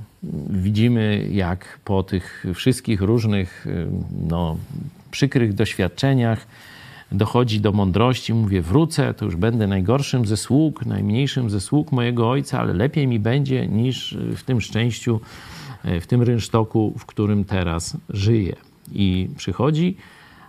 [0.50, 3.66] widzimy, jak po tych wszystkich różnych
[4.28, 4.56] no,
[5.10, 6.46] przykrych doświadczeniach
[7.12, 8.34] dochodzi do mądrości.
[8.34, 13.06] Mówię, wrócę, to już będę najgorszym ze sług, najmniejszym ze sług mojego ojca, ale lepiej
[13.06, 15.20] mi będzie niż w tym szczęściu,
[16.00, 18.56] w tym rynsztoku, w którym teraz żyję.
[18.92, 19.96] I przychodzi,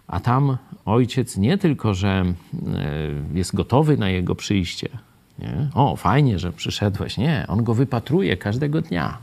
[0.07, 2.33] a tam ojciec nie tylko, że e,
[3.33, 4.89] jest gotowy na jego przyjście.
[5.39, 5.67] Nie?
[5.73, 7.17] O, fajnie, że przyszedłeś.
[7.17, 9.17] Nie, on go wypatruje każdego dnia.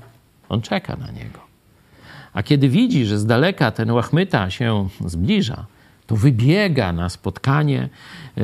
[0.49, 1.41] On czeka na niego.
[2.33, 5.67] A kiedy widzi, że z daleka ten łachmyta się zbliża,
[6.07, 7.89] to wybiega na spotkanie,
[8.39, 8.43] e,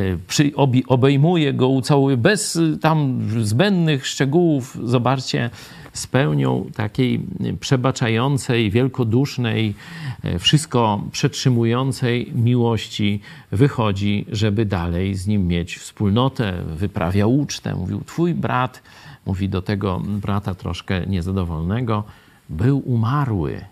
[0.86, 4.78] obejmuje go, ucałuje bez e, tam zbędnych szczegółów.
[4.84, 5.50] Zobaczcie,
[5.92, 7.20] z pełnią takiej
[7.60, 9.74] przebaczającej, wielkodusznej,
[10.22, 17.74] e, wszystko przetrzymującej miłości wychodzi, żeby dalej z nim mieć wspólnotę, wyprawia ucztę.
[17.74, 18.82] Mówił, twój brat,
[19.26, 22.04] mówi do tego brata troszkę niezadowolonego,
[22.48, 23.64] był umarły,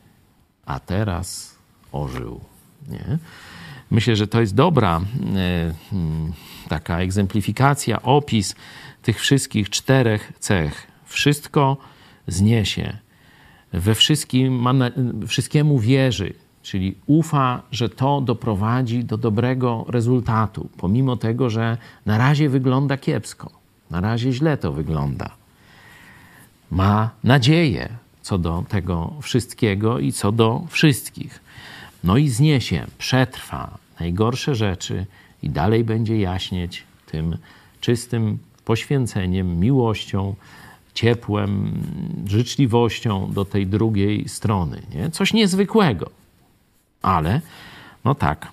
[0.67, 1.59] a teraz
[1.93, 2.41] ożył.
[2.89, 3.19] Nie?
[3.91, 5.01] Myślę, że to jest dobra
[5.37, 6.33] e, hmm,
[6.69, 8.55] taka egzemplifikacja, opis
[9.03, 10.87] tych wszystkich czterech cech.
[11.05, 11.77] Wszystko
[12.27, 12.97] zniesie,
[13.73, 14.75] we wszystkim ma,
[15.27, 22.49] wszystkiemu wierzy, czyli ufa, że to doprowadzi do dobrego rezultatu, pomimo tego, że na razie
[22.49, 23.51] wygląda kiepsko,
[23.91, 25.40] na razie źle to wygląda.
[26.71, 27.89] Ma nadzieję
[28.23, 31.41] co do tego wszystkiego i co do wszystkich.
[32.05, 35.07] No i zniesie, przetrwa najgorsze rzeczy
[35.43, 37.37] i dalej będzie jaśnieć tym
[37.81, 40.35] czystym poświęceniem, miłością,
[40.95, 41.73] ciepłem,
[42.27, 44.83] życzliwością do tej drugiej strony.
[44.95, 45.11] Nie?
[45.11, 46.11] Coś niezwykłego.
[47.03, 47.41] Ale,
[48.05, 48.49] no tak,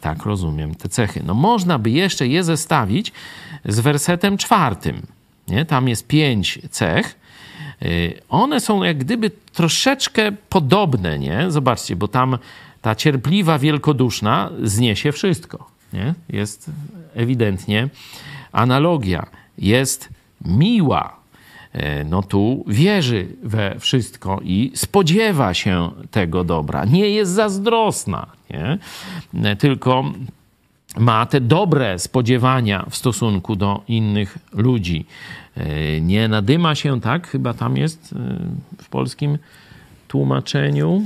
[0.00, 1.22] tak rozumiem te cechy.
[1.26, 3.12] No można by jeszcze je zestawić
[3.64, 5.02] z wersetem czwartym.
[5.48, 5.64] Nie?
[5.64, 7.23] Tam jest pięć cech.
[7.82, 11.50] Y, one są jak gdyby troszeczkę podobne, nie?
[11.50, 12.38] Zobaczcie, bo tam
[12.82, 15.70] ta cierpliwa, wielkoduszna zniesie wszystko.
[15.92, 16.14] Nie?
[16.28, 16.70] Jest
[17.14, 17.88] ewidentnie
[18.52, 19.26] analogia.
[19.58, 20.08] Jest
[20.44, 21.24] miła,
[21.74, 26.84] E, no tu wierzy we wszystko i spodziewa się tego dobra.
[26.84, 28.78] Nie jest zazdrosna, nie?
[29.44, 30.04] E, tylko
[30.98, 35.06] ma te dobre spodziewania w stosunku do innych ludzi.
[35.56, 37.28] E, nie nadyma się, tak?
[37.28, 38.14] Chyba tam jest
[38.82, 39.38] w polskim
[40.08, 41.02] tłumaczeniu.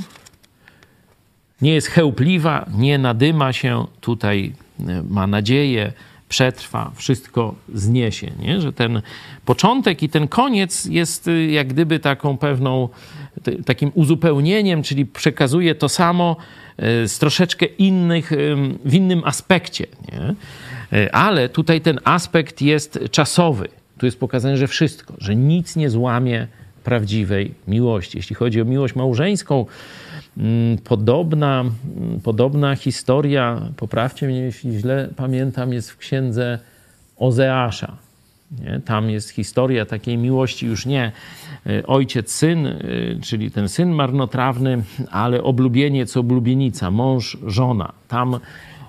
[1.63, 4.53] Nie jest chełpliwa, nie nadyma się, tutaj
[5.09, 5.93] ma nadzieję,
[6.29, 8.31] przetrwa, wszystko zniesie.
[8.39, 8.61] Nie?
[8.61, 9.03] Że ten
[9.45, 12.89] początek i ten koniec jest jak gdyby taką pewną,
[13.67, 16.37] takim uzupełnieniem, czyli przekazuje to samo
[16.79, 18.33] z troszeczkę innych,
[18.85, 19.87] w innym aspekcie.
[20.13, 20.35] Nie?
[21.13, 23.69] Ale tutaj ten aspekt jest czasowy.
[23.99, 26.47] Tu jest pokazane, że wszystko, że nic nie złamie
[26.85, 28.19] prawdziwej miłości.
[28.19, 29.67] Jeśli chodzi o miłość małżeńską,
[30.39, 36.59] Mm, podobna, mm, podobna historia, poprawcie mnie, jeśli źle pamiętam, jest w księdze
[37.17, 37.97] Ozeasza.
[38.61, 38.81] Nie?
[38.85, 41.13] Tam jest historia takiej miłości już nie
[41.67, 47.93] y, ojciec, syn, y, czyli ten syn marnotrawny, ale oblubieniec, oblubienica, mąż, żona.
[48.09, 48.41] Tam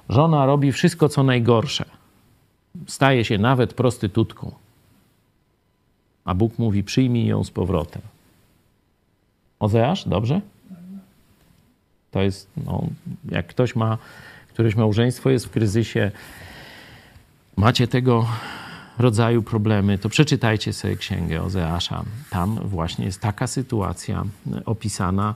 [0.10, 1.86] żona robi wszystko, co najgorsze.
[2.88, 4.52] Staje się nawet prostytutką.
[6.30, 8.02] A Bóg mówi: przyjmij ją z powrotem.
[9.60, 10.42] Ozeasz, dobrze?
[12.12, 12.88] To jest, no,
[13.32, 13.98] jak ktoś ma,
[14.50, 16.12] któreś małżeństwo jest w kryzysie,
[17.58, 18.28] macie tego
[19.00, 22.04] rodzaju problemy, to przeczytajcie sobie księgę Ozeasza.
[22.30, 24.24] Tam właśnie jest taka sytuacja
[24.66, 25.36] opisana,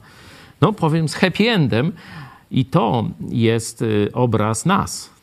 [0.60, 1.92] no powiem z happy endem
[2.50, 5.13] i to jest y, obraz nas.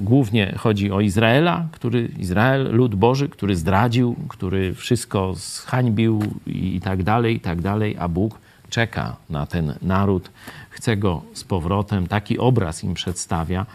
[0.00, 7.02] Głównie chodzi o Izraela, który, Izrael, lud Boży, który zdradził, który wszystko zhańbił i tak
[7.02, 8.38] dalej, i tak dalej, a Bóg
[8.70, 10.30] czeka na ten naród,
[10.70, 13.66] chce go z powrotem, taki obraz im przedstawia.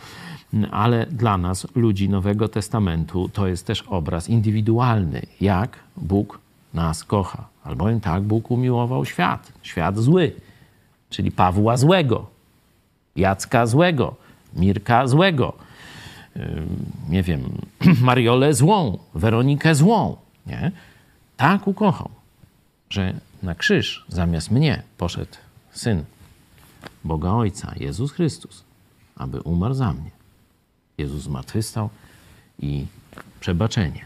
[0.72, 6.40] Ale dla nas, ludzi Nowego Testamentu, to jest też obraz indywidualny, jak Bóg
[6.74, 7.48] nas kocha.
[7.64, 10.32] Albowiem tak Bóg umiłował świat, świat zły,
[11.10, 12.26] czyli Pawła złego,
[13.16, 14.16] Jacka złego,
[14.56, 15.54] Mirka złego,
[17.10, 17.62] nie wiem,
[18.02, 20.18] Mariolę złą, Weronikę złą.
[20.48, 20.72] Nie?
[21.38, 22.10] Tak ukochał,
[22.90, 23.14] że
[23.44, 25.36] na krzyż zamiast mnie poszedł
[25.72, 26.04] syn
[27.04, 28.64] Boga Ojca, Jezus Chrystus,
[29.16, 30.12] aby umarł za mnie.
[30.98, 31.90] Jezus zmartwychwstał
[32.60, 32.86] i
[33.40, 34.06] przebaczenie,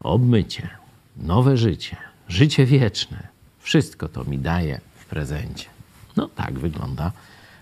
[0.00, 0.68] obmycie,
[1.16, 1.96] nowe życie,
[2.28, 3.28] życie wieczne.
[3.60, 5.66] Wszystko to mi daje w prezencie.
[6.16, 7.12] No tak wygląda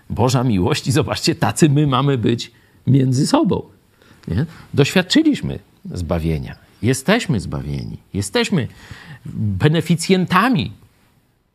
[0.09, 2.51] Boża miłość i zobaczcie, tacy my mamy być
[2.87, 3.63] między sobą.
[4.27, 4.45] Nie?
[4.73, 5.59] Doświadczyliśmy
[5.93, 6.55] zbawienia.
[6.81, 7.97] Jesteśmy zbawieni.
[8.13, 8.67] Jesteśmy
[9.35, 10.71] beneficjentami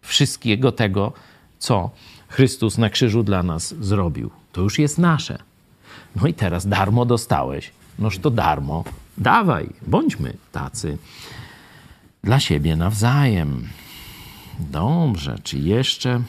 [0.03, 1.13] wszystkiego tego,
[1.59, 1.91] co
[2.29, 4.31] Chrystus na krzyżu dla nas zrobił.
[4.53, 5.39] To już jest nasze.
[6.17, 7.71] No i teraz darmo dostałeś.
[7.99, 8.85] Noż to darmo.
[9.19, 10.99] Dawaj, bądźmy tacy
[12.25, 13.69] dla siebie nawzajem.
[14.59, 16.23] Dobrze, czy jeszcze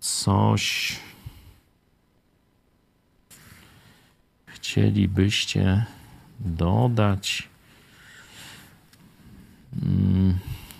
[0.00, 0.96] coś
[4.64, 5.84] chcielibyście
[6.40, 7.48] dodać?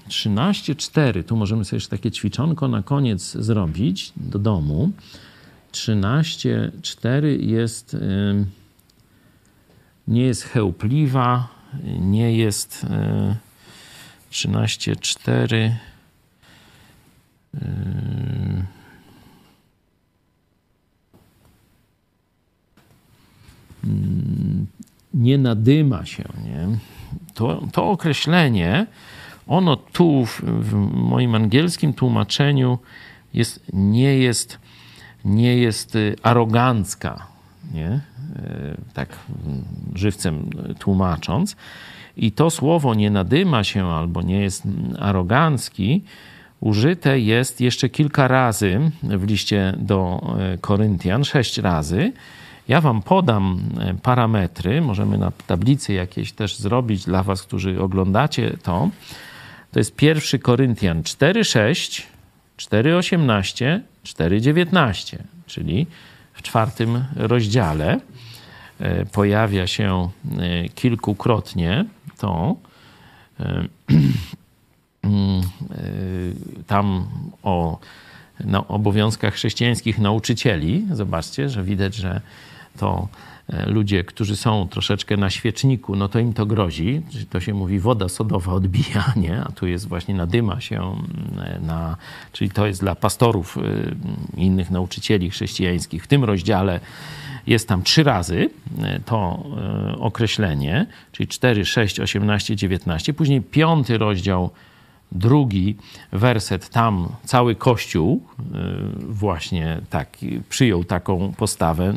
[0.09, 4.91] 13.4, tu możemy sobie jeszcze takie ćwiczonko na koniec zrobić do domu.
[5.73, 7.97] 13.4 jest,
[10.09, 11.49] nie jest chełpliwa,
[12.01, 12.87] nie jest
[14.31, 15.71] 13.4
[25.15, 26.25] nie nadyma się.
[26.45, 26.69] Nie?
[27.35, 28.87] To, to określenie,
[29.47, 32.79] ono tu w, w moim angielskim tłumaczeniu
[33.35, 34.59] jest, nie, jest,
[35.25, 37.27] nie jest y, arogancka,
[37.75, 37.89] nie?
[37.89, 38.01] E,
[38.95, 39.09] tak
[39.95, 41.57] żywcem tłumacząc.
[42.17, 44.63] I to słowo nie nadyma się albo nie jest
[44.99, 46.05] arogancki,
[46.61, 52.13] użyte jest jeszcze kilka razy w liście do e, Koryntian, sześć razy.
[52.69, 58.57] Ja Wam podam e, parametry, możemy na tablicy jakieś też zrobić dla Was, którzy oglądacie
[58.63, 58.91] to.
[59.73, 62.03] To jest pierwszy Koryntian 4,6,
[62.59, 65.87] 4,18, 4,19, czyli
[66.33, 68.01] w czwartym rozdziale
[68.81, 70.11] e, pojawia się
[70.75, 71.85] kilkukrotnie
[72.19, 72.57] to.
[75.05, 75.43] Mm,
[76.67, 77.07] tam
[77.43, 77.79] o
[78.45, 80.87] no, obowiązkach chrześcijańskich nauczycieli.
[80.93, 82.21] Zobaczcie, że widać, że
[82.79, 83.09] to
[83.49, 87.03] e, ludzie, którzy są troszeczkę na świeczniku, no to im to grozi.
[87.31, 89.41] To się mówi woda sodowa odbija, nie?
[89.41, 91.97] A tu jest właśnie nadyma się mm, na...
[92.33, 93.61] Czyli to jest dla pastorów y,
[94.37, 96.05] innych nauczycieli chrześcijańskich.
[96.05, 96.81] W tym rozdziale
[97.47, 98.51] jest tam trzy razy
[98.83, 99.45] e, to
[99.93, 103.15] e, określenie, czyli 4, 6, 18, 19.
[103.15, 104.51] Później piąty rozdział
[105.15, 105.77] drugi
[106.13, 108.43] werset, tam cały Kościół y,
[108.99, 110.09] właśnie tak,
[110.49, 111.95] przyjął taką postawę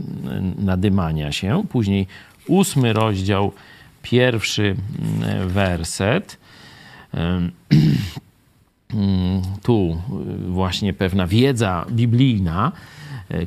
[0.57, 1.63] nadymania się.
[1.69, 2.07] Później
[2.47, 3.51] ósmy rozdział,
[4.01, 4.75] pierwszy y,
[5.45, 6.37] werset.
[7.13, 7.17] Y,
[9.63, 10.01] tu
[10.47, 12.71] właśnie pewna wiedza biblijna,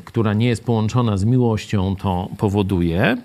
[0.05, 3.17] która nie jest połączona z miłością, to powoduje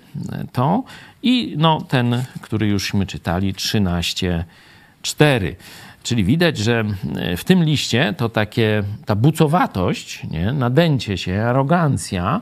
[0.52, 0.84] to.
[1.22, 5.54] I no, ten, który jużśmy czytali, 13.4.
[6.06, 6.84] Czyli widać, że
[7.16, 12.40] e, w tym liście to takie, ta bucowatość, nie, nadęcie się, arogancja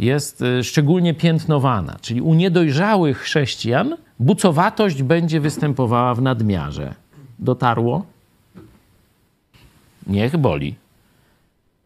[0.00, 1.96] jest e, szczególnie piętnowana.
[2.00, 6.94] Czyli u niedojrzałych chrześcijan bucowatość będzie występowała w nadmiarze.
[7.38, 8.06] Dotarło?
[10.06, 10.74] Niech boli,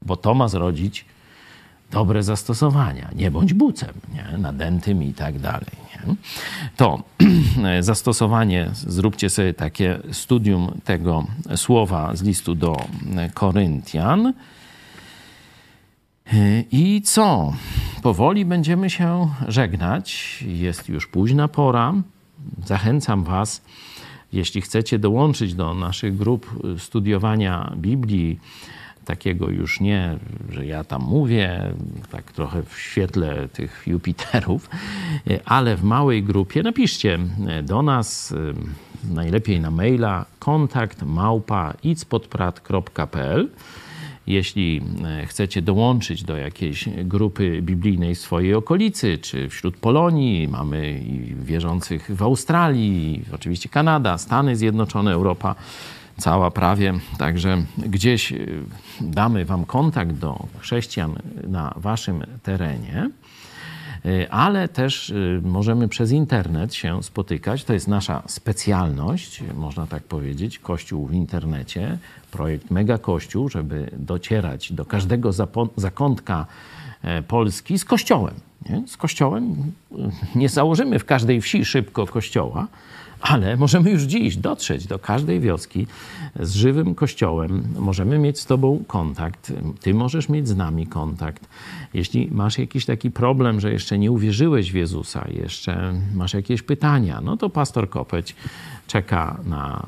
[0.03, 1.05] bo to ma zrodzić
[1.91, 3.11] dobre zastosowania.
[3.15, 4.39] Nie bądź bucem, nie?
[4.39, 5.71] nadętym i tak dalej.
[5.91, 6.15] Nie?
[6.77, 7.03] To
[7.81, 11.27] zastosowanie, zróbcie sobie takie studium tego
[11.57, 12.77] słowa z listu do
[13.35, 14.33] Koryntian.
[16.73, 17.53] I co?
[18.03, 20.39] Powoli będziemy się żegnać.
[20.47, 21.95] Jest już późna pora.
[22.67, 23.63] Zachęcam Was,
[24.33, 28.41] jeśli chcecie dołączyć do naszych grup studiowania Biblii,
[29.09, 30.19] takiego już nie,
[30.51, 31.73] że ja tam mówię,
[32.11, 34.71] tak trochę w świetle tych Jupiterów,
[35.45, 37.19] ale w małej grupie napiszcie
[37.63, 38.35] do nas,
[39.11, 43.49] najlepiej na maila, kontakt małpa itspodprat.pl.
[44.27, 44.83] Jeśli
[45.27, 51.03] chcecie dołączyć do jakiejś grupy biblijnej w swojej okolicy, czy wśród Polonii, mamy
[51.43, 55.55] wierzących w Australii, oczywiście Kanada, Stany Zjednoczone, Europa,
[56.19, 56.95] cała prawie.
[57.19, 58.33] Także gdzieś
[59.01, 61.15] damy Wam kontakt do chrześcijan
[61.49, 63.11] na Waszym terenie,
[64.07, 67.65] y, ale też y, możemy przez internet się spotykać.
[67.65, 71.99] To jest nasza specjalność, można tak powiedzieć, Kościół w internecie,
[72.31, 75.31] projekt Mega Kościół, żeby docierać do każdego
[75.77, 76.47] zakątka
[77.03, 78.35] e, Polski z Kościołem.
[78.71, 78.89] Nie?
[78.89, 79.73] Z Kościołem
[80.35, 82.67] nie założymy w każdej wsi szybko kościoła,
[83.21, 85.87] ale możemy już dziś dotrzeć do każdej wioski
[86.41, 87.65] z żywym kościołem.
[87.79, 91.49] Możemy mieć z Tobą kontakt, Ty możesz mieć z nami kontakt.
[91.95, 97.21] Jeśli masz jakiś taki problem, że jeszcze nie uwierzyłeś w Jezusa, jeszcze masz jakieś pytania,
[97.21, 98.35] no to pastor Kopeć
[98.89, 99.87] czeka na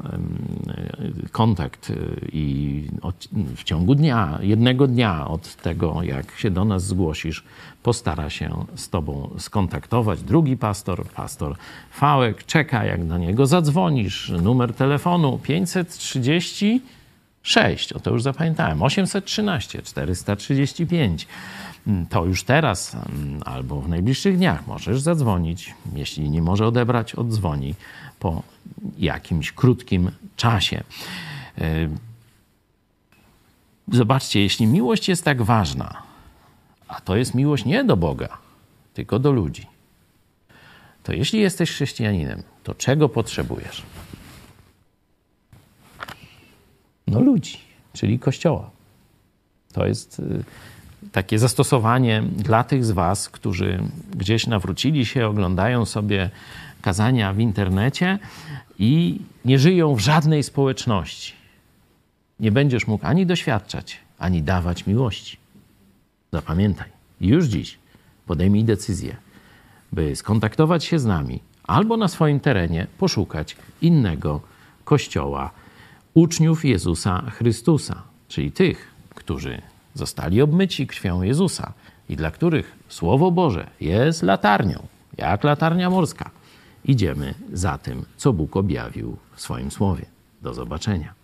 [1.32, 2.84] kontakt y, i
[3.57, 7.44] w ciągu dnia, jednego dnia od tego, jak się do nas zgłosisz,
[7.82, 10.22] postara się z Tobą skontaktować.
[10.22, 11.57] Drugi pastor, pastor
[11.90, 14.32] Fałek, czeka, jak do niego zadzwonisz.
[14.42, 21.26] Numer telefonu 536, o to już zapamiętałem, 813 435.
[22.09, 22.96] To już teraz
[23.44, 25.74] albo w najbliższych dniach możesz zadzwonić.
[25.94, 27.74] Jeśli nie może odebrać, oddzwoni
[28.20, 28.42] po
[28.98, 30.84] jakimś krótkim czasie.
[31.58, 31.88] E,
[33.92, 36.02] zobaczcie, jeśli miłość jest tak ważna,
[36.88, 38.38] a to jest miłość nie do Boga,
[38.94, 39.66] tylko do ludzi,
[41.02, 43.82] to jeśli jesteś chrześcijaninem, to czego potrzebujesz?
[47.06, 47.58] No ludzi,
[47.92, 48.70] czyli Kościoła.
[49.72, 50.44] To jest y,
[51.12, 53.82] takie zastosowanie dla tych z Was, którzy
[54.16, 56.30] gdzieś nawrócili się, oglądają sobie
[56.81, 58.18] kazania w internecie
[58.78, 61.33] i nie żyją w żadnej społeczności.
[62.41, 65.37] Nie będziesz mógł ani doświadczać, ani dawać miłości.
[66.33, 66.89] Zapamiętaj,
[67.20, 67.78] już dziś
[68.26, 69.16] podejmij decyzję,
[69.93, 74.41] by skontaktować się z nami albo na swoim terenie poszukać innego
[74.85, 75.51] kościoła
[76.14, 79.62] uczniów Jezusa Chrystusa, czyli tych, którzy
[79.95, 81.72] zostali obmyci krwią Jezusa
[82.09, 86.31] i dla których Słowo Boże jest latarnią, jak latarnia morska.
[86.85, 90.07] Idziemy za tym, co Bóg objawił w swoim słowie.
[90.43, 91.19] Do zobaczenia.